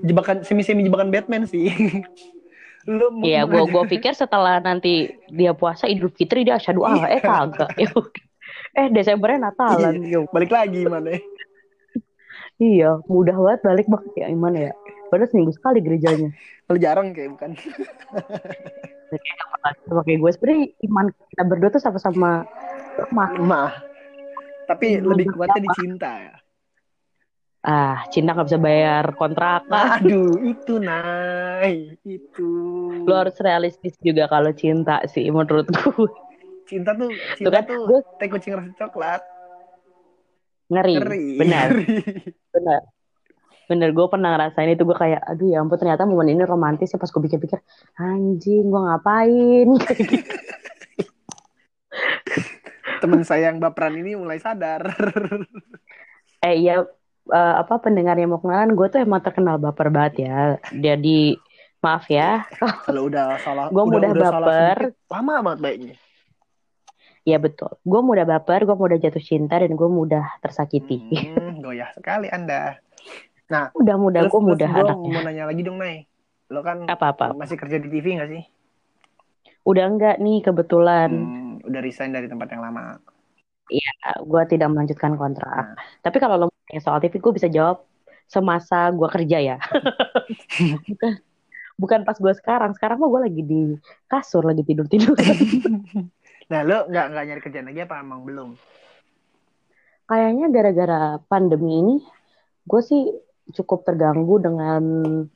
jebakan 0.00 0.42
semi 0.42 0.62
semi 0.62 0.82
jebakan 0.82 1.08
Batman 1.08 1.44
sih 1.44 1.66
lu 2.86 3.10
mau 3.10 3.24
Iya, 3.24 3.42
gue 3.44 3.62
gue 3.64 3.84
pikir 3.88 4.12
setelah 4.12 4.58
nanti 4.58 5.08
dia 5.28 5.50
puasa 5.50 5.86
Idul 5.86 6.10
Fitri 6.10 6.42
dia 6.42 6.54
asyhadu 6.54 6.84
Allah, 6.84 7.08
eh 7.08 7.18
kagak. 7.18 7.70
Ya 8.74 8.80
eh 8.82 8.88
Desembernya 8.90 9.48
Natalan. 9.50 10.02
Iya, 10.02 10.26
balik 10.34 10.50
lagi 10.50 10.82
mana 10.84 11.14
Iya, 12.54 13.02
mudah 13.06 13.34
banget 13.34 13.60
balik 13.62 13.86
banget 13.90 14.12
ya 14.14 14.26
gimana 14.30 14.58
ya. 14.70 14.72
Padahal 15.10 15.30
seminggu 15.30 15.54
sekali 15.54 15.78
gerejanya. 15.78 16.30
kalau 16.64 16.78
jarang 16.80 17.12
kayak 17.12 17.30
bukan 17.38 17.50
Pakai 19.84 20.16
gue 20.16 20.30
sebenarnya 20.32 20.64
iman 20.88 21.06
kita 21.30 21.42
berdua 21.44 21.70
tuh 21.70 21.82
sama-sama 21.82 22.42
lemah. 22.98 23.30
mah 23.38 23.72
tapi 24.64 24.96
Iya, 24.96 25.04
lebih 25.04 25.28
kuatnya 25.36 25.60
di 25.60 25.70
cinta 25.76 26.10
ya 26.18 26.34
Ah, 27.64 28.04
cinta 28.08 28.32
nggak 28.32 28.48
bisa 28.48 28.60
bayar 28.60 29.12
kontrakan. 29.12 30.00
aduh 30.00 30.40
itu 30.40 30.80
nay 30.80 32.00
itu 32.04 32.48
Lu 33.04 33.12
harus 33.12 33.36
realistis 33.40 33.92
juga 34.00 34.24
kalau 34.24 34.52
cinta 34.56 35.04
sih 35.04 35.28
menurut 35.28 35.68
gue. 35.68 36.08
Cinta 36.64 36.96
tuh 36.96 37.12
Tuh 37.12 37.36
cinta 37.38 37.60
kan, 37.60 37.64
tuh 37.68 37.80
gue 37.88 38.00
teh 38.20 38.28
kucing 38.28 38.52
rasa 38.56 38.72
coklat 38.76 39.22
ngeri. 40.72 40.94
ngeri 40.96 41.26
Benar, 41.36 41.68
ngeri. 41.70 41.86
benar. 42.56 42.80
Bener, 43.64 43.96
gue 43.96 44.06
pernah 44.12 44.36
ngerasain 44.36 44.76
itu 44.76 44.84
gue 44.84 44.92
kayak, 44.92 45.24
aduh 45.24 45.48
ya 45.48 45.64
ampun 45.64 45.80
ternyata 45.80 46.04
momen 46.04 46.36
ini 46.36 46.44
romantis 46.44 46.92
ya 46.92 47.00
pas 47.00 47.08
gue 47.08 47.22
pikir-pikir, 47.24 47.56
anjing 47.96 48.68
gue 48.68 48.80
ngapain? 48.80 49.68
Teman 53.00 53.24
saya 53.24 53.48
yang 53.48 53.64
baperan 53.64 53.96
ini 53.96 54.20
mulai 54.20 54.36
sadar 54.36 54.84
eh 56.44 56.54
iya, 56.60 56.84
eh, 57.32 57.54
apa 57.56 57.80
pendengar 57.80 58.20
yang 58.20 58.36
mau 58.36 58.40
kenalan, 58.44 58.76
gue 58.76 58.84
tuh 58.92 59.00
emang 59.00 59.24
terkenal 59.24 59.56
baper 59.56 59.88
banget 59.88 60.28
ya. 60.28 60.60
Jadi 60.68 61.40
maaf 61.80 62.04
ya, 62.12 62.44
kalau 62.84 63.08
udah 63.08 63.40
salah 63.40 63.72
Gua 63.72 63.88
udah, 63.88 63.92
mudah 63.96 64.10
udah 64.12 64.28
salah 64.28 64.48
baper. 64.48 64.78
sedikit, 64.92 65.12
lama 65.12 65.34
banget 65.40 65.60
baiknya 65.64 65.96
ya 67.24 67.40
betul. 67.40 67.72
Gue 67.82 68.00
mudah 68.04 68.24
baper, 68.24 68.68
gue 68.68 68.76
mudah 68.76 68.96
jatuh 69.00 69.20
cinta 69.20 69.56
dan 69.56 69.72
gue 69.72 69.88
mudah 69.88 70.38
tersakiti. 70.44 71.00
hmm, 71.08 71.64
goyah 71.64 71.90
sekali 71.96 72.28
anda 72.28 72.78
nah 73.44 73.68
Udah 73.76 74.00
mudah, 74.00 74.24
gue 74.24 74.40
mudah 74.40 74.68
gua 74.72 74.96
anaknya. 74.96 75.12
mau 75.12 75.20
nanya 75.20 75.44
lagi 75.44 75.60
dong 75.60 75.76
Nay 75.76 76.08
lo 76.48 76.64
kan 76.64 76.88
Apa-apa? 76.88 77.36
masih 77.36 77.60
kerja 77.60 77.76
di 77.76 77.92
TV 77.92 78.16
gak 78.16 78.30
sih 78.32 78.44
Udah 79.64 79.88
enggak 79.88 80.20
nih 80.20 80.44
kebetulan. 80.44 81.08
Hmm, 81.08 81.52
udah 81.64 81.80
resign 81.80 82.12
dari 82.12 82.28
tempat 82.28 82.52
yang 82.52 82.60
lama 82.60 83.00
gue 84.24 84.42
tidak 84.44 84.68
melanjutkan 84.68 85.16
kontrak. 85.16 85.72
Tapi 86.04 86.16
kalau 86.20 86.36
lo 86.36 86.46
tanya 86.68 86.84
soal 86.84 87.00
TV, 87.00 87.16
gue 87.16 87.32
bisa 87.32 87.48
jawab 87.48 87.80
semasa 88.28 88.92
gue 88.92 89.08
kerja 89.08 89.38
ya. 89.40 89.56
bukan, 90.84 91.12
bukan 91.80 92.00
pas 92.04 92.16
gue 92.20 92.34
sekarang. 92.36 92.76
Sekarang 92.76 93.00
mah 93.00 93.08
gue 93.08 93.20
lagi 93.24 93.40
di 93.40 93.62
kasur, 94.04 94.44
lagi 94.44 94.62
tidur 94.68 94.84
tidur. 94.84 95.16
nah 96.50 96.60
lo 96.60 96.84
nggak 96.86 97.06
nggak 97.10 97.24
nyari 97.24 97.40
kerjaan 97.40 97.66
lagi 97.72 97.80
apa 97.84 98.00
emang 98.00 98.22
belum 98.24 98.50
Kayaknya 100.04 100.46
gara-gara 100.52 101.00
pandemi 101.32 101.80
ini, 101.80 101.96
gue 102.68 102.80
sih 102.84 103.08
cukup 103.56 103.88
terganggu 103.88 104.36
dengan 104.36 104.84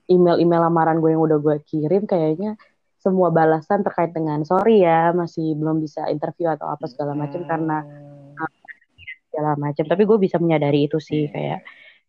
email-email 0.04 0.68
lamaran 0.68 1.00
gue 1.00 1.16
yang 1.16 1.24
udah 1.24 1.40
gue 1.40 1.56
kirim. 1.64 2.04
Kayaknya 2.04 2.60
semua 3.00 3.32
balasan 3.32 3.80
terkait 3.80 4.12
dengan 4.12 4.44
sorry 4.44 4.84
ya, 4.84 5.16
masih 5.16 5.56
belum 5.56 5.80
bisa 5.80 6.04
interview 6.12 6.52
atau 6.52 6.68
apa 6.68 6.84
segala 6.84 7.16
macam 7.16 7.48
karena 7.48 7.80
Hmm. 7.80 8.36
segala 9.32 9.56
macam. 9.56 9.88
Tapi 9.88 10.02
gue 10.04 10.18
bisa 10.20 10.36
menyadari 10.36 10.84
itu 10.84 11.00
sih 11.00 11.24
Iya. 11.24 11.32
kayak 11.32 11.60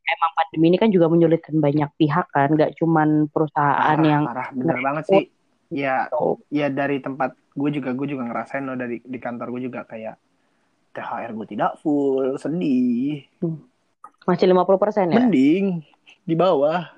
emang 0.09 0.31
pandemi 0.35 0.65
ini 0.67 0.77
kan 0.83 0.91
juga 0.91 1.07
menyulitkan 1.07 1.55
banyak 1.63 1.89
pihak 1.95 2.27
kan, 2.35 2.59
nggak 2.59 2.75
cuman 2.75 3.31
perusahaan 3.31 3.95
parah, 3.95 4.03
yang 4.03 4.23
parah 4.27 4.47
bener 4.51 4.77
banget 4.83 5.03
sih 5.07 5.23
ya 5.69 6.09
ya 6.49 6.67
dari 6.67 6.97
tempat 6.97 7.33
gue 7.53 7.69
juga 7.71 7.93
gue 7.93 8.07
juga 8.09 8.23
ngerasain 8.25 8.63
lo 8.63 8.73
dari 8.73 8.99
di 8.99 9.17
kantor 9.17 9.47
gue 9.53 9.61
juga 9.65 9.85
kayak 9.85 10.15
THR 10.91 11.31
gue 11.31 11.47
tidak 11.47 11.77
full 11.79 12.35
sedih 12.35 13.23
masih 14.25 14.47
50% 14.47 15.09
ya. 15.09 15.19
mending 15.19 15.83
di 16.23 16.33
bawah 16.33 16.95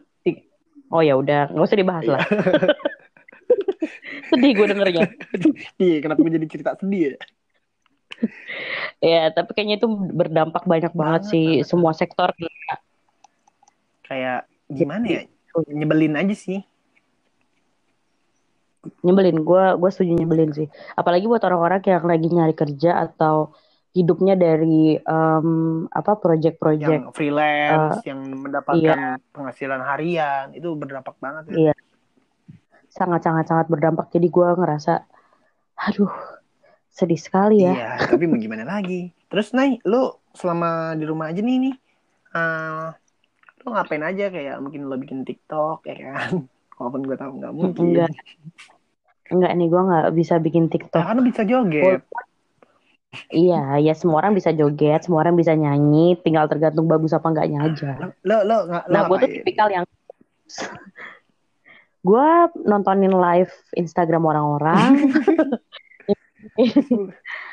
Oh 0.91 0.99
ya 0.99 1.15
udah, 1.15 1.47
nggak 1.47 1.63
usah 1.63 1.79
dibahas 1.79 2.03
Iya. 2.03 2.19
lah. 2.19 2.23
Sedih 4.27 4.51
gue 4.51 4.67
dengernya. 4.67 5.07
iya 5.79 6.03
kenapa 6.03 6.19
gue 6.19 6.35
jadi 6.35 6.47
cerita 6.51 6.75
sedih 6.75 7.01
ya 7.07 7.15
Ya, 9.01 9.31
tapi 9.31 9.55
kayaknya 9.55 9.79
itu 9.79 9.87
berdampak 9.87 10.67
banyak 10.67 10.91
banget, 10.93 11.21
Banget, 11.25 11.31
sih 11.31 11.47
banget. 11.57 11.65
semua 11.65 11.91
sektor. 11.95 12.29
kayak 14.03 14.43
gimana 14.67 15.05
ya 15.07 15.21
nyebelin 15.71 16.13
aja 16.13 16.35
sih 16.35 16.61
Nyebelin, 18.81 19.45
gue 19.45 19.63
gue 19.77 19.89
setuju 19.93 20.17
nyebelin 20.17 20.51
sih. 20.57 20.67
Apalagi 20.97 21.29
buat 21.29 21.45
orang-orang 21.45 21.85
yang 21.85 22.05
lagi 22.05 22.27
nyari 22.33 22.55
kerja 22.57 22.97
atau 23.05 23.53
hidupnya 23.91 24.39
dari 24.39 24.95
em, 24.97 25.47
apa 25.91 26.15
project-project. 26.17 26.89
yang 26.89 27.11
freelance 27.11 27.99
yang 28.07 28.23
mendapatkan 28.23 29.19
iya. 29.19 29.33
penghasilan 29.35 29.81
harian 29.83 30.55
itu 30.55 30.71
berdampak 30.73 31.19
banget 31.19 31.51
ya. 31.51 31.55
Iya. 31.69 31.75
Sangat-sangat 32.91 33.45
sangat 33.47 33.67
berdampak. 33.67 34.09
Jadi 34.09 34.27
gue 34.31 34.47
ngerasa, 34.55 35.03
aduh, 35.75 36.11
sedih 36.91 37.19
sekali 37.19 37.63
ya. 37.63 37.73
Iya, 37.75 37.91
tapi 38.15 38.27
mau 38.27 38.39
gimana 38.39 38.67
lagi? 38.67 39.11
Terus 39.31 39.55
Nay, 39.55 39.79
lu 39.87 40.11
selama 40.35 40.95
di 40.95 41.05
rumah 41.07 41.31
aja 41.31 41.39
nih 41.39 41.57
nih, 41.69 41.75
eh, 42.35 42.87
lu 43.63 43.67
ngapain 43.75 44.03
aja 44.03 44.25
kayak 44.31 44.57
mungkin 44.59 44.87
lo 44.87 44.95
bikin 44.99 45.23
TikTok 45.23 45.83
ya 45.87 45.95
kan? 45.99 46.47
Walaupun 46.81 47.01
gue 47.05 47.13
tahu 47.13 47.31
nggak 47.37 47.53
mungkin. 47.53 47.83
Enggak. 47.93 48.09
Enggak 49.29 49.51
nih, 49.53 49.67
gue 49.69 49.81
nggak 49.85 50.05
bisa 50.17 50.35
bikin 50.41 50.65
TikTok. 50.65 51.05
lu 51.13 51.21
bisa 51.21 51.45
joget. 51.45 52.01
Iya, 53.29 53.77
ya 53.83 53.93
semua 53.93 54.23
orang 54.23 54.33
bisa 54.33 54.49
joget, 54.49 55.05
semua 55.05 55.21
orang 55.21 55.35
bisa 55.37 55.51
nyanyi, 55.53 56.17
tinggal 56.23 56.47
tergantung 56.47 56.87
bagus 56.89 57.11
apa 57.13 57.27
enggaknya 57.29 57.59
aja. 57.69 57.91
Lo 58.25 58.41
lo 58.41 58.65
lo 58.65 58.79
Nah, 58.89 59.05
gue 59.05 59.17
tuh 59.21 59.29
tipikal 59.29 59.67
yang 59.69 59.85
gue 62.09 62.27
nontonin 62.65 63.13
live 63.13 63.53
Instagram 63.77 64.25
orang-orang. 64.25 65.11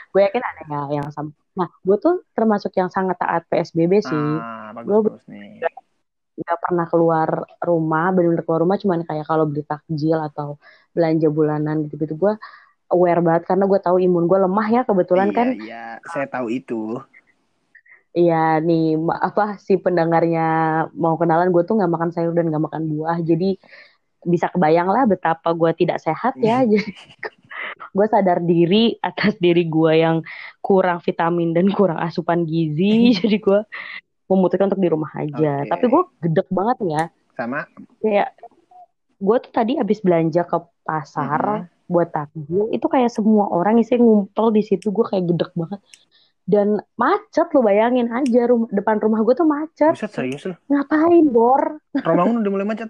gue 0.08 0.20
yakin 0.24 0.40
ada 0.42 0.62
ya 0.66 1.02
yang 1.02 1.08
sama. 1.12 1.36
Nah, 1.58 1.68
gue 1.84 1.96
tuh 1.98 2.22
termasuk 2.32 2.70
yang 2.78 2.88
sangat 2.88 3.18
taat 3.18 3.44
PSBB 3.50 3.98
sih. 4.00 4.14
Ah, 4.40 4.70
Gua- 4.86 5.02
bagus 5.04 5.20
bagus 5.20 5.24
nih. 5.28 5.58
Gak 6.38 6.58
pernah 6.62 6.86
keluar 6.86 7.28
rumah, 7.58 8.14
bener-bener 8.14 8.46
keluar 8.46 8.62
rumah 8.62 8.78
cuman 8.78 9.02
kayak 9.02 9.26
kalau 9.26 9.44
beli 9.50 9.66
takjil 9.66 10.18
atau 10.22 10.62
belanja 10.94 11.26
bulanan 11.30 11.86
gitu-gitu. 11.86 12.14
Gue 12.14 12.34
aware 12.88 13.20
banget 13.20 13.50
karena 13.50 13.64
gue 13.66 13.80
tahu 13.82 13.96
imun 13.98 14.24
gue 14.30 14.38
lemah 14.38 14.68
ya 14.70 14.82
kebetulan 14.86 15.28
iya, 15.30 15.36
kan. 15.36 15.48
Iya, 15.54 15.84
saya 16.06 16.26
tahu 16.30 16.46
itu. 16.48 17.02
Iya 18.16 18.58
nih 18.64 18.96
apa 18.98 19.60
si 19.60 19.76
pendengarnya 19.76 20.46
mau 20.96 21.14
kenalan 21.20 21.52
gue 21.52 21.62
tuh 21.62 21.76
nggak 21.76 21.92
makan 21.92 22.10
sayur 22.10 22.32
dan 22.32 22.48
nggak 22.48 22.64
makan 22.64 22.88
buah 22.88 23.20
jadi 23.20 23.54
bisa 24.26 24.50
kebayang 24.50 24.90
lah 24.90 25.06
betapa 25.06 25.54
gue 25.54 25.70
tidak 25.78 26.02
sehat 26.02 26.34
ya 26.40 26.64
jadi 26.70 26.82
gue 27.96 28.06
sadar 28.10 28.42
diri 28.42 28.96
atas 28.98 29.38
diri 29.38 29.68
gue 29.68 29.92
yang 29.92 30.24
kurang 30.58 30.98
vitamin 31.04 31.54
dan 31.54 31.70
kurang 31.70 32.00
asupan 32.00 32.42
gizi 32.48 33.10
jadi 33.22 33.36
gue 33.38 33.60
memutuskan 34.28 34.68
untuk 34.68 34.78
di 34.78 34.86
rumah 34.86 35.10
aja. 35.14 35.34
Oke. 35.58 35.68
tapi 35.68 35.84
gue 35.86 36.02
gedek 36.22 36.48
banget 36.48 36.78
ya. 36.84 37.02
Sama. 37.34 37.64
Kayak 37.98 38.28
gue 39.18 39.36
tuh 39.40 39.50
tadi 39.50 39.72
habis 39.74 39.98
belanja 39.98 40.42
ke 40.42 40.56
pasar 40.82 41.40
Mhm. 41.64 41.86
buat 41.86 42.08
takjil 42.08 42.68
itu 42.70 42.84
kayak 42.84 43.08
semua 43.08 43.48
orang 43.48 43.76
isi 43.76 43.96
ngumpul 43.96 44.48
di 44.48 44.60
situ 44.60 44.88
gue 44.88 45.02
kayak 45.02 45.24
gedek 45.26 45.50
banget. 45.52 45.80
Dan 46.44 46.68
macet 46.94 47.44
lo 47.50 47.60
bayangin 47.60 48.08
aja 48.08 48.46
rum- 48.46 48.68
depan 48.68 48.96
rumah 48.96 49.20
gue 49.20 49.34
tuh 49.34 49.44
macet. 49.44 49.92
Buset 49.92 50.08
serius 50.10 50.44
lu. 50.44 50.56
ngapain 50.66 51.26
bor? 51.26 51.76
Romangun 52.06 52.40
udah 52.40 52.50
mulai 52.50 52.66
macet. 52.66 52.88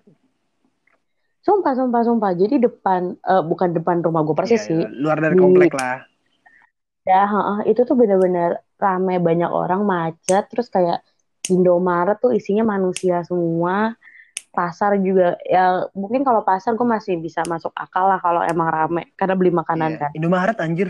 sumpah 1.39 1.73
sumpah 1.73 2.03
sumpah. 2.03 2.33
Jadi 2.35 2.61
depan 2.61 3.17
eh, 3.17 3.43
bukan 3.43 3.73
depan 3.73 3.99
rumah 3.99 4.21
gue 4.21 4.37
persis 4.37 4.59
Iya, 4.59 4.69
sih. 4.69 4.79
iya, 4.79 4.89
luar 4.93 5.17
dari 5.17 5.33
Di- 5.33 5.41
komplek 5.41 5.73
lah. 5.73 6.05
ya 7.03 7.25
itu 7.65 7.81
tuh 7.83 7.97
bener-bener 7.97 8.51
rame 8.77 9.17
banyak 9.19 9.49
orang 9.49 9.81
macet. 9.83 10.45
Terus 10.47 10.69
kayak 10.69 11.01
Indomaret 11.49 12.21
tuh 12.21 12.33
isinya 12.33 12.65
manusia 12.65 13.25
semua 13.25 13.97
pasar 14.49 14.97
juga 14.99 15.37
ya 15.45 15.87
mungkin 15.93 16.25
kalau 16.25 16.41
pasar 16.43 16.75
gue 16.75 16.83
masih 16.85 17.21
bisa 17.21 17.45
masuk 17.47 17.71
akal 17.73 18.09
lah 18.09 18.19
kalau 18.19 18.41
emang 18.43 18.69
rame 18.69 19.03
karena 19.15 19.35
beli 19.37 19.53
makanan 19.53 19.91
Iya. 19.95 20.01
kan 20.01 20.11
Indomaret 20.17 20.59
anjir. 20.59 20.89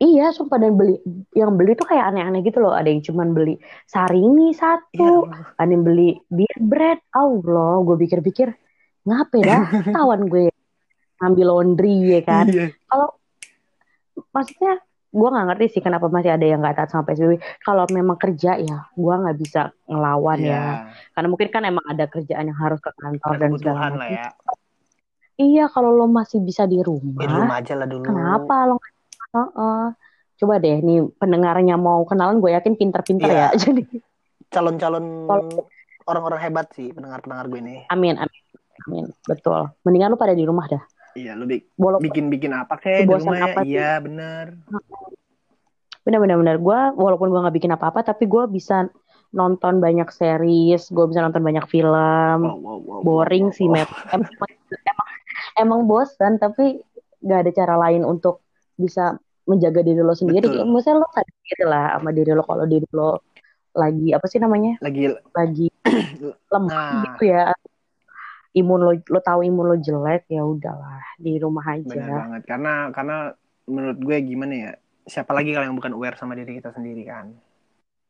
Iya, 0.00 0.32
sumpah 0.32 0.56
dan 0.56 0.80
beli 0.80 0.96
yang 1.36 1.60
beli 1.60 1.76
tuh 1.76 1.84
kayak 1.84 2.08
aneh-aneh 2.08 2.40
gitu 2.40 2.64
loh. 2.64 2.72
Ada 2.72 2.88
yang 2.88 3.04
cuman 3.04 3.36
beli 3.36 3.60
saringi 3.84 4.56
satu, 4.56 5.28
ada 5.60 5.68
yang 5.68 5.84
beli 5.84 6.16
beer 6.32 6.56
bread. 6.56 7.04
Allah, 7.12 7.84
gue 7.84 7.96
pikir-pikir 8.08 8.48
ngapain 9.04 9.44
dah? 9.52 9.92
Tawan 9.92 10.24
gue 10.24 10.48
ngambil 11.20 11.46
laundry 11.52 12.16
ya 12.16 12.20
kan. 12.24 12.48
Iya. 12.48 12.72
Kalau 12.88 13.12
maksudnya 14.32 14.80
gue 15.10 15.28
nggak 15.28 15.46
ngerti 15.48 15.66
sih 15.68 15.82
kenapa 15.82 16.06
masih 16.06 16.30
ada 16.30 16.42
yang 16.42 16.58
nggak 16.58 16.76
taat 16.76 16.90
sama 16.90 17.02
PSBB. 17.04 17.32
Kalau 17.58 17.82
memang 17.90 18.14
kerja 18.14 18.54
ya, 18.56 18.78
gue 18.88 19.14
nggak 19.16 19.36
bisa 19.36 19.60
ngelawan 19.84 20.38
Iya. 20.38 20.54
ya. 20.54 20.64
Karena 21.10 21.26
mungkin 21.26 21.48
kan 21.48 21.62
emang 21.64 21.82
ada 21.84 22.04
kerjaan 22.06 22.44
yang 22.44 22.54
harus 22.56 22.78
ke 22.78 22.90
kantor 22.92 23.32
Ada 23.32 23.40
dan 23.40 23.50
segala 23.54 23.78
macam. 23.90 24.06
ya. 24.06 24.28
Iya, 25.36 25.64
kalau 25.66 25.90
lo 25.90 26.06
masih 26.06 26.38
bisa 26.38 26.62
di 26.64 26.78
rumah, 26.78 27.16
di 27.16 27.26
rumah 27.26 27.58
aja 27.58 27.74
lah 27.74 27.84
dulu. 27.84 28.04
kenapa 28.04 28.56
lo? 28.66 28.76
Heeh. 29.30 29.84
Coba 30.36 30.56
deh, 30.56 30.78
nih 30.78 31.04
pendengarnya 31.16 31.74
mau 31.74 32.04
kenalan, 32.04 32.38
gue 32.38 32.50
yakin 32.50 32.74
pinter-pinter 32.74 33.26
Iya. 33.26 33.48
ya. 33.48 33.58
Jadi, 33.66 33.82
Calon-calon 34.46 35.26
orang-orang 36.02 36.40
hebat 36.40 36.70
sih 36.70 36.90
pendengar-pendengar 36.90 37.46
gue 37.46 37.58
ini. 37.58 37.76
amin, 37.88 38.14
amin, 38.16 38.42
amin. 38.84 39.04
Betul. 39.22 39.74
Mendingan 39.82 40.10
lo 40.10 40.16
pada 40.16 40.32
di 40.32 40.42
rumah 40.42 40.66
dah. 40.66 40.82
Iya, 41.18 41.32
lu 41.34 41.44
bikin-bikin 41.98 42.52
apa 42.54 42.78
kek 42.78 43.02
di 43.02 43.10
rumah 43.10 43.36
ya? 43.36 43.44
apa 43.50 43.60
sih? 43.66 43.74
Iya, 43.74 43.92
bener. 43.98 44.46
benar-benar 46.00 46.36
benar. 46.40 46.56
Gue 46.62 46.80
walaupun 46.96 47.28
gue 47.28 47.40
nggak 47.42 47.56
bikin 47.60 47.72
apa-apa, 47.74 48.06
tapi 48.06 48.30
gue 48.30 48.46
bisa 48.50 48.88
nonton 49.30 49.78
banyak 49.78 50.10
series, 50.10 50.90
gue 50.90 51.04
bisa 51.06 51.22
nonton 51.22 51.42
banyak 51.42 51.66
film. 51.70 52.38
Wow, 52.46 52.58
wow, 52.58 52.78
wow, 52.78 53.00
boring 53.02 53.50
wow, 53.50 53.56
sih 53.56 53.66
wow. 53.66 53.86
Emang, 54.10 54.32
emang 54.86 55.08
emang 55.58 55.80
bosan 55.86 56.38
tapi 56.38 56.82
nggak 57.20 57.38
ada 57.46 57.50
cara 57.52 57.74
lain 57.76 58.02
untuk 58.02 58.42
bisa 58.74 59.18
menjaga 59.44 59.82
diri 59.82 60.00
lo 60.00 60.14
sendiri. 60.14 60.46
Betul. 60.46 60.66
Maksudnya 60.70 60.96
lo 61.02 61.06
sadar 61.10 61.38
gitu 61.46 61.64
lah 61.66 61.86
sama 61.98 62.10
diri 62.14 62.30
lo 62.32 62.42
kalau 62.46 62.64
diri 62.66 62.88
lo 62.94 63.10
lagi 63.70 64.10
apa 64.10 64.26
sih 64.26 64.42
namanya 64.42 64.82
Lagi 64.82 65.14
lagi 65.30 65.70
lemah 66.54 66.70
Nah. 66.70 67.02
gitu 67.06 67.24
ya. 67.30 67.42
Imun 68.50 68.80
lo 68.82 68.92
lo 68.98 69.20
tahu 69.22 69.46
imun 69.46 69.66
lo 69.70 69.76
jelek 69.78 70.26
ya 70.26 70.42
udahlah 70.42 70.98
di 71.16 71.38
rumah 71.38 71.62
aja. 71.70 72.02
banget 72.02 72.42
karena 72.50 72.72
karena 72.90 73.16
menurut 73.70 73.98
gue 73.98 74.16
gimana 74.26 74.54
ya? 74.54 74.72
Siapa 75.06 75.30
lagi 75.30 75.54
kalau 75.54 75.66
yang 75.70 75.78
bukan 75.78 75.94
aware 75.94 76.18
sama 76.18 76.34
diri 76.34 76.58
kita 76.58 76.74
sendiri 76.74 77.06
kan? 77.06 77.30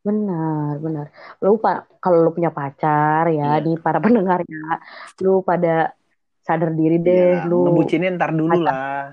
Benar 0.01 0.81
benar. 0.81 1.07
Lo 1.39 1.55
lupa 1.55 1.85
kalau 2.01 2.25
lo 2.25 2.33
punya 2.33 2.49
pacar 2.49 3.29
ya 3.29 3.61
Iya. 3.61 3.65
nih 3.69 3.77
para 3.79 4.01
pendengar 4.01 4.41
ya, 4.49 4.81
lo 5.21 5.45
pada 5.45 5.93
sadar 6.41 6.73
diri 6.73 6.97
deh 6.97 7.45
Ya, 7.45 7.45
lu 7.45 7.69
ngebucinnya 7.69 8.17
ntar 8.17 8.33
dulu 8.33 8.65
lah. 8.65 9.13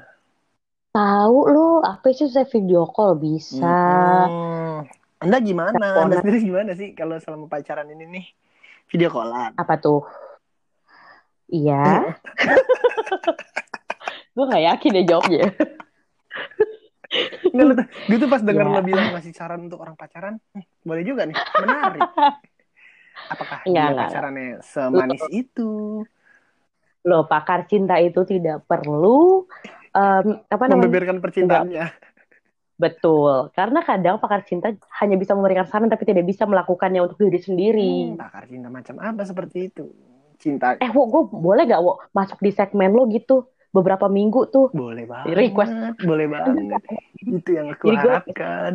tahu 0.96 1.38
lo 1.52 1.84
apa 1.84 2.08
sih 2.10 2.32
saya 2.32 2.48
video 2.48 2.88
call 2.88 3.20
bisa. 3.20 3.68
Hmm. 4.26 4.88
Anda 5.20 5.38
gimana? 5.44 5.76
Teleponan. 5.76 6.04
Anda 6.08 6.16
sendiri 6.24 6.40
gimana 6.40 6.72
sih 6.74 6.96
kalau 6.96 7.20
selama 7.20 7.52
pacaran 7.52 7.92
ini 7.92 8.06
nih? 8.08 8.26
Video 8.88 9.12
callan. 9.12 9.52
Apa 9.60 9.76
tuh? 9.78 10.08
Iya. 11.48 12.08
gue 14.36 14.46
gak 14.46 14.64
yakin 14.64 14.92
ya 15.02 15.04
jawabnya. 15.16 15.46
Enggak, 17.50 17.66
lu 17.66 17.74
tuh- 17.74 17.90
gue 18.12 18.18
tuh 18.20 18.30
pas 18.30 18.42
denger 18.44 18.66
Ya. 18.68 18.74
lo 18.78 18.82
bilang 18.84 19.08
ngasih 19.16 19.34
saran 19.34 19.66
untuk 19.66 19.80
orang 19.80 19.96
pacaran, 19.96 20.38
hmm, 20.54 20.66
boleh 20.84 21.04
juga 21.08 21.24
nih, 21.24 21.36
menarik. 21.64 22.04
Apakah 23.34 23.66
Enggak, 23.66 23.74
dia 23.74 23.90
enggak, 23.90 24.10
pacarannya 24.14 24.50
semanis 24.62 25.24
itu? 25.34 25.72
Loh, 27.08 27.24
pakar 27.26 27.66
cinta 27.66 27.98
itu 27.98 28.22
tidak 28.28 28.68
perlu 28.68 29.48
em, 29.90 30.44
apa 30.46 30.64
namanya? 30.68 30.86
Membeberkan 30.86 31.18
percintaannya. 31.24 31.86
Betul. 32.78 33.50
Karena 33.58 33.82
kadang 33.82 34.22
pakar 34.22 34.46
cinta 34.46 34.70
hanya 35.02 35.18
bisa 35.18 35.34
memberikan 35.34 35.66
saran 35.66 35.90
tapi 35.90 36.06
tidak 36.06 36.30
bisa 36.30 36.46
melakukannya 36.46 37.02
untuk 37.02 37.18
diri 37.18 37.40
sendiri. 37.42 37.94
Hmm, 38.14 38.22
pakar 38.22 38.46
cinta 38.46 38.70
macam 38.70 39.02
apa 39.02 39.26
seperti 39.26 39.74
itu? 39.74 39.90
Cinta 40.38 40.78
Eh, 40.78 40.90
wo, 40.94 41.10
gue 41.10 41.24
boleh 41.34 41.66
gak 41.66 41.82
wo, 41.82 41.98
masuk 42.14 42.38
di 42.40 42.54
segmen 42.54 42.94
lo 42.94 43.10
gitu 43.10 43.50
beberapa 43.74 44.06
minggu 44.06 44.50
tuh? 44.50 44.70
boleh 44.72 45.06
banget. 45.06 45.34
Request. 45.34 45.74
Boleh 46.06 46.28
banget. 46.30 46.82
Itu 47.22 47.50
yang 47.58 47.74
aku 47.74 47.90
Jadi 47.90 47.98
harapkan. 47.98 48.74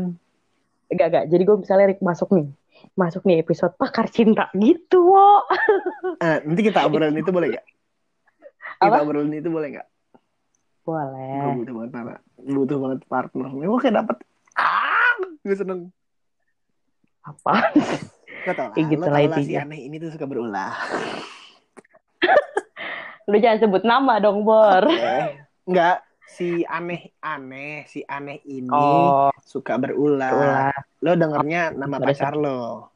Gak, 0.93 1.09
gak. 1.09 1.25
Jadi 1.31 1.43
gue 1.43 1.57
misalnya 1.63 1.87
masuk 2.03 2.29
nih. 2.35 2.47
Masuk 2.99 3.23
nih 3.25 3.41
episode 3.41 3.79
pakar 3.79 4.11
cinta 4.11 4.51
gitu, 4.59 5.07
wo. 5.07 5.47
Eh, 6.19 6.43
nanti 6.43 6.61
kita 6.67 6.83
obrolin 6.83 7.15
itu 7.17 7.31
boleh 7.31 7.55
gak? 7.55 7.67
Kita 8.83 8.99
Apa? 8.99 9.07
obrolin 9.07 9.33
itu 9.39 9.49
boleh 9.49 9.69
gak? 9.79 9.87
Gue 10.83 10.99
Boleh. 10.99 11.63
butuh 11.63 11.75
banget 11.79 11.91
partner. 11.95 12.19
Butuh 12.43 12.79
banget 12.83 13.01
partner. 13.07 13.49
Gue 13.55 13.79
kayak 13.79 13.97
dapet. 14.03 14.17
Ah, 14.59 15.15
gue 15.47 15.57
seneng. 15.57 15.81
Apa? 17.23 17.71
Gak 18.43 18.55
tau 18.59 18.67
lah. 18.75 18.77
Gitu 18.77 19.07
lah 19.07 19.39
si 19.39 19.55
aneh 19.55 19.87
ini 19.87 20.03
tuh 20.03 20.11
suka 20.11 20.27
berulah. 20.27 20.75
Lu 23.29 23.37
jangan 23.39 23.59
sebut 23.61 23.83
nama 23.83 24.19
dong, 24.19 24.43
Bor. 24.43 24.87
Eh, 24.89 25.39
Enggak. 25.65 26.03
Si 26.27 26.65
aneh-aneh. 26.65 27.85
Si 27.85 28.01
aneh 28.03 28.41
ini 28.43 28.71
Oh, 28.73 29.31
suka 29.45 29.77
berulah. 29.77 30.33
ulah. 30.33 30.73
Lo 30.99 31.13
dengernya 31.13 31.71
nama 31.71 31.99
Sorry, 31.99 32.09
pacar 32.09 32.35
lo. 32.35 32.89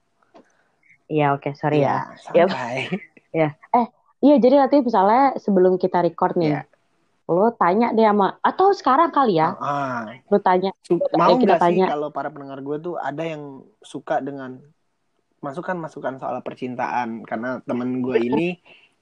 Iya, 1.07 1.37
oke, 1.37 1.55
sorry 1.55 1.85
ya. 1.85 2.03
Iya, 2.11 2.51
santai. 2.51 2.77
Iya, 4.17 4.37
jadi 4.41 4.59
nanti 4.59 4.81
misalnya 4.81 5.37
sebelum 5.37 5.77
kita 5.77 6.01
record 6.01 6.35
nih, 6.35 6.57
Iya. 6.57 6.63
lo 7.29 7.53
tanya 7.53 7.93
deh 7.93 8.03
sama 8.03 8.41
atau 8.41 8.73
sekarang 8.73 9.13
kali 9.13 9.37
ya, 9.37 9.55
Ah, 9.55 10.09
lo 10.27 10.41
tanya. 10.41 10.73
su- 10.83 10.97
Eh, 10.97 11.15
mau 11.15 11.37
kita 11.37 11.61
sih 11.61 11.77
tanya. 11.79 11.87
kalau 11.93 12.09
para 12.09 12.33
pendengar 12.33 12.59
gue 12.59 12.81
tuh 12.81 12.97
ada 12.97 13.23
yang 13.23 13.61
suka 13.85 14.19
dengan 14.19 14.59
masukan-masukan 15.39 16.17
soal 16.17 16.41
percintaan 16.41 17.23
karena 17.23 17.61
temen 17.63 18.01
gue 18.01 18.19
ini 18.19 18.49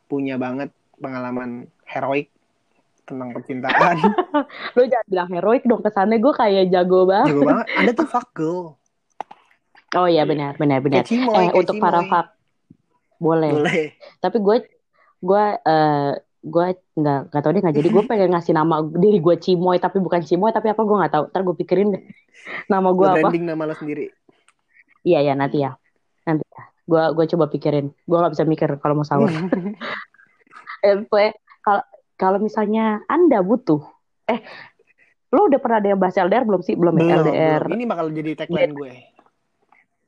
punya 0.04 0.34
banget 0.34 0.74
pengalaman 0.98 1.66
heroik 1.84 2.30
tentang 3.04 3.36
percintaan. 3.36 3.96
Lo 4.76 4.82
jangan 4.88 5.06
bilang 5.08 5.28
heroik 5.30 5.62
dong 5.68 5.84
kesannya 5.84 6.18
gue 6.18 6.32
kayak 6.32 6.72
jago 6.72 7.04
banget. 7.04 7.36
Jago 7.36 7.42
banget. 7.44 7.66
Anda 7.76 7.92
tuh 7.92 8.08
fuck 8.08 8.28
girl. 8.32 8.80
Oh 9.94 10.08
iya 10.10 10.26
benar, 10.26 10.58
benar, 10.58 10.82
benar. 10.82 11.06
Kayak 11.06 11.10
cimoy, 11.12 11.30
Eh 11.30 11.38
kayak 11.38 11.54
untuk 11.54 11.76
para 11.78 12.00
fak 12.02 12.26
boleh. 13.22 13.52
Boleh. 13.54 13.82
Tapi 14.18 14.36
gue 14.42 14.56
gue 15.24 15.44
eh 15.62 16.12
gue 16.44 16.66
nggak 17.00 17.20
nggak 17.32 17.40
tahu 17.40 17.52
deh 17.56 17.62
nggak 17.64 17.76
jadi 17.80 17.88
gue 17.88 18.02
pengen 18.10 18.30
ngasih 18.36 18.52
nama 18.52 18.84
diri 18.84 19.16
gue 19.16 19.36
Cimoy 19.40 19.80
tapi 19.80 19.96
bukan 20.02 20.20
Cimoy 20.20 20.52
tapi 20.52 20.72
apa 20.72 20.82
gue 20.82 20.96
nggak 20.98 21.12
tahu. 21.14 21.24
Ntar 21.30 21.42
gue 21.44 21.56
pikirin 21.62 21.88
deh 21.94 22.02
nama 22.72 22.88
gue 22.90 23.04
Gue 23.04 23.08
apa. 23.12 23.20
branding 23.30 23.44
nama 23.46 23.62
lo 23.68 23.74
sendiri. 23.76 24.10
Iya 25.04 25.20
ya 25.30 25.32
nanti 25.36 25.60
ya 25.62 25.76
nanti 26.24 26.42
ya. 26.48 26.62
Gue 26.84 27.02
gue 27.14 27.24
coba 27.36 27.46
pikirin. 27.52 27.92
Gue 28.04 28.16
nggak 28.18 28.32
bisa 28.34 28.44
mikir 28.48 28.68
kalau 28.80 28.96
mau 28.98 29.06
sahur. 29.06 29.30
Eh 30.84 31.32
kalau 31.64 31.82
kalau 32.14 32.38
misalnya 32.38 33.00
anda 33.08 33.40
butuh 33.40 33.80
eh 34.28 34.44
lo 35.34 35.50
udah 35.50 35.58
pernah 35.58 35.82
ada 35.82 35.88
yang 35.90 35.98
bahas 35.98 36.14
LDR 36.14 36.46
belum 36.46 36.62
sih 36.62 36.78
belum, 36.78 36.94
ya 36.94 37.02
Belum, 37.02 37.26
LDR 37.26 37.62
belum. 37.66 37.74
Ini 37.74 37.84
bakal 37.90 38.06
jadi 38.14 38.30
tagline 38.38 38.72
gue. 38.76 38.92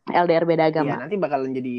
LDR 0.07 0.45
beda 0.47 0.63
Iya, 0.63 0.71
agama 0.71 0.95
nanti 1.03 1.17
bakalan 1.19 1.51
jadi 1.51 1.77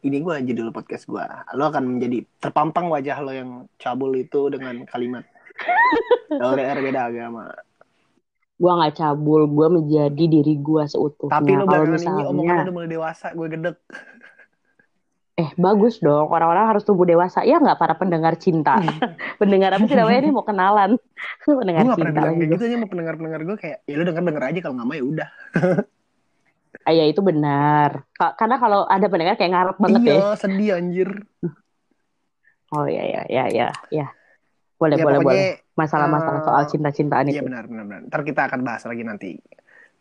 ini 0.00 0.16
gue 0.20 0.34
judul 0.52 0.68
podcast 0.68 1.08
gue. 1.08 1.24
Lo 1.56 1.72
akan 1.72 1.96
menjadi 1.96 2.24
terpampang 2.36 2.92
wajah 2.92 3.16
lo 3.24 3.32
yang 3.32 3.50
cabul 3.80 4.12
itu 4.12 4.52
dengan 4.52 4.84
kalimat 4.84 5.24
LDR 6.52 6.78
beda 6.84 7.00
agama. 7.08 7.48
gue 8.60 8.68
nggak 8.68 8.92
cabul 9.00 9.48
gue 9.48 9.66
menjadi 9.72 10.24
diri 10.28 10.60
gue 10.60 10.84
seutuhnya 10.84 11.32
Tapi 11.32 11.50
lo 11.56 11.64
kalau 11.64 11.88
belakangan 11.88 11.88
ini 11.88 11.96
misalnya 11.96 12.24
omongan 12.28 12.56
udah 12.60 12.74
mulai 12.76 12.90
dewasa, 12.92 13.26
gue 13.32 13.46
gedek. 13.48 13.76
Eh 15.38 15.50
bagus 15.56 16.02
dong 16.02 16.28
orang-orang 16.28 16.74
harus 16.74 16.82
tumbuh 16.84 17.06
dewasa. 17.06 17.46
Ya 17.46 17.56
nggak 17.62 17.78
para 17.78 17.94
pendengar 17.96 18.34
cinta. 18.36 18.76
Pendengar 19.40 19.76
apa 19.76 19.84
sih 19.86 19.96
namanya? 19.96 20.20
Ini 20.26 20.32
mau 20.34 20.44
kenalan. 20.44 20.90
Pendengar 21.46 21.82
pernah 21.86 21.96
cinta 21.96 22.20
kayak 22.20 22.36
gue. 22.36 22.48
gitu 22.56 22.62
aja 22.66 22.76
sama 22.76 22.86
pendengar-pendengar 22.90 23.40
gue 23.46 23.56
kayak, 23.56 23.78
ya 23.88 23.94
lo 23.96 24.04
denger-denger 24.04 24.44
aja 24.44 24.58
kalau 24.60 24.74
gak 24.76 24.88
mau 24.88 24.96
ya 24.96 25.04
udah. 25.04 25.28
ah, 26.88 26.92
ya 26.92 27.04
itu 27.08 27.20
benar. 27.24 27.90
Ka- 28.12 28.34
karena 28.36 28.56
kalau 28.60 28.80
ada 28.84 29.06
pendengar 29.08 29.34
kayak 29.40 29.52
ngarep 29.54 29.76
banget 29.80 30.00
ya. 30.04 30.12
Iya, 30.12 30.28
sedih 30.36 30.70
anjir. 30.76 31.10
oh 32.70 32.86
ya 32.86 33.02
ya 33.02 33.22
ya 33.26 33.44
ya 33.50 33.68
ya. 33.90 34.06
Boleh 34.80 34.96
ya 34.96 35.04
boleh 35.04 35.18
boleh. 35.20 35.52
masalah-masalah 35.76 36.40
eh, 36.40 36.44
soal 36.48 36.62
cinta-cintaan 36.72 37.28
iya 37.28 37.40
itu. 37.40 37.48
benar, 37.48 37.64
benar, 37.68 37.84
benar. 37.84 38.02
Ntar 38.08 38.22
kita 38.24 38.40
akan 38.48 38.60
bahas 38.64 38.82
lagi 38.88 39.02
nanti. 39.04 39.36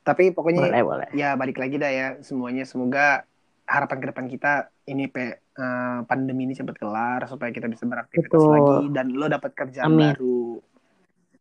Tapi 0.04 0.32
pokoknya 0.32 0.72
boleh 0.72 0.84
boleh. 0.84 1.10
ya 1.12 1.36
balik 1.36 1.60
lagi 1.60 1.76
dah 1.76 1.92
ya 1.92 2.08
semuanya. 2.24 2.64
Semoga 2.64 3.28
harapan 3.70 3.98
ke 4.02 4.06
depan 4.10 4.26
kita 4.26 4.52
ini 4.90 5.06
pe, 5.06 5.46
eh, 5.46 6.00
pandemi 6.10 6.50
ini 6.50 6.58
cepat 6.58 6.76
kelar 6.82 7.22
supaya 7.30 7.54
kita 7.54 7.70
bisa 7.70 7.86
beraktivitas 7.86 8.34
Betul. 8.34 8.50
lagi 8.50 8.86
dan 8.90 9.14
lo 9.14 9.30
dapat 9.30 9.54
kerjaan 9.54 9.94
Amin. 9.94 10.18
baru. 10.18 10.58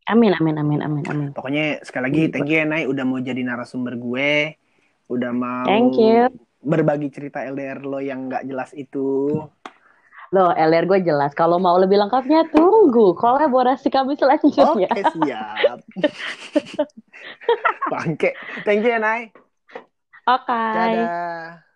amin 0.08 0.32
amin 0.40 0.56
amin 0.56 0.80
amin 0.84 1.04
amin 1.08 1.28
Pokoknya 1.36 1.84
sekali 1.84 2.08
lagi 2.08 2.22
thank 2.32 2.48
you 2.48 2.60
ya 2.60 2.64
Nay 2.64 2.84
udah 2.88 3.04
mau 3.04 3.20
jadi 3.20 3.40
narasumber 3.44 3.96
gue, 3.96 4.56
udah 5.08 5.32
mau 5.32 5.64
Thank 5.68 5.96
you. 6.00 6.28
berbagi 6.64 7.08
cerita 7.08 7.44
LDR 7.44 7.80
lo 7.84 8.00
yang 8.00 8.28
nggak 8.28 8.44
jelas 8.44 8.72
itu. 8.76 9.36
Loh, 10.28 10.52
LR 10.52 10.84
gue 10.84 11.00
jelas. 11.08 11.32
Kalau 11.32 11.56
mau 11.56 11.80
lebih 11.80 11.96
lengkapnya, 11.96 12.44
tunggu 12.52 13.16
kolaborasi 13.16 13.88
kami 13.88 14.12
selanjutnya. 14.12 14.76
Oke 14.76 15.00
siap. 15.16 15.78
Bangke. 17.92 18.36
Thank 18.68 18.84
you 18.84 18.92
ya 18.92 19.00
Nay. 19.00 19.32
Oke. 20.28 20.52
Dadah. 20.52 21.67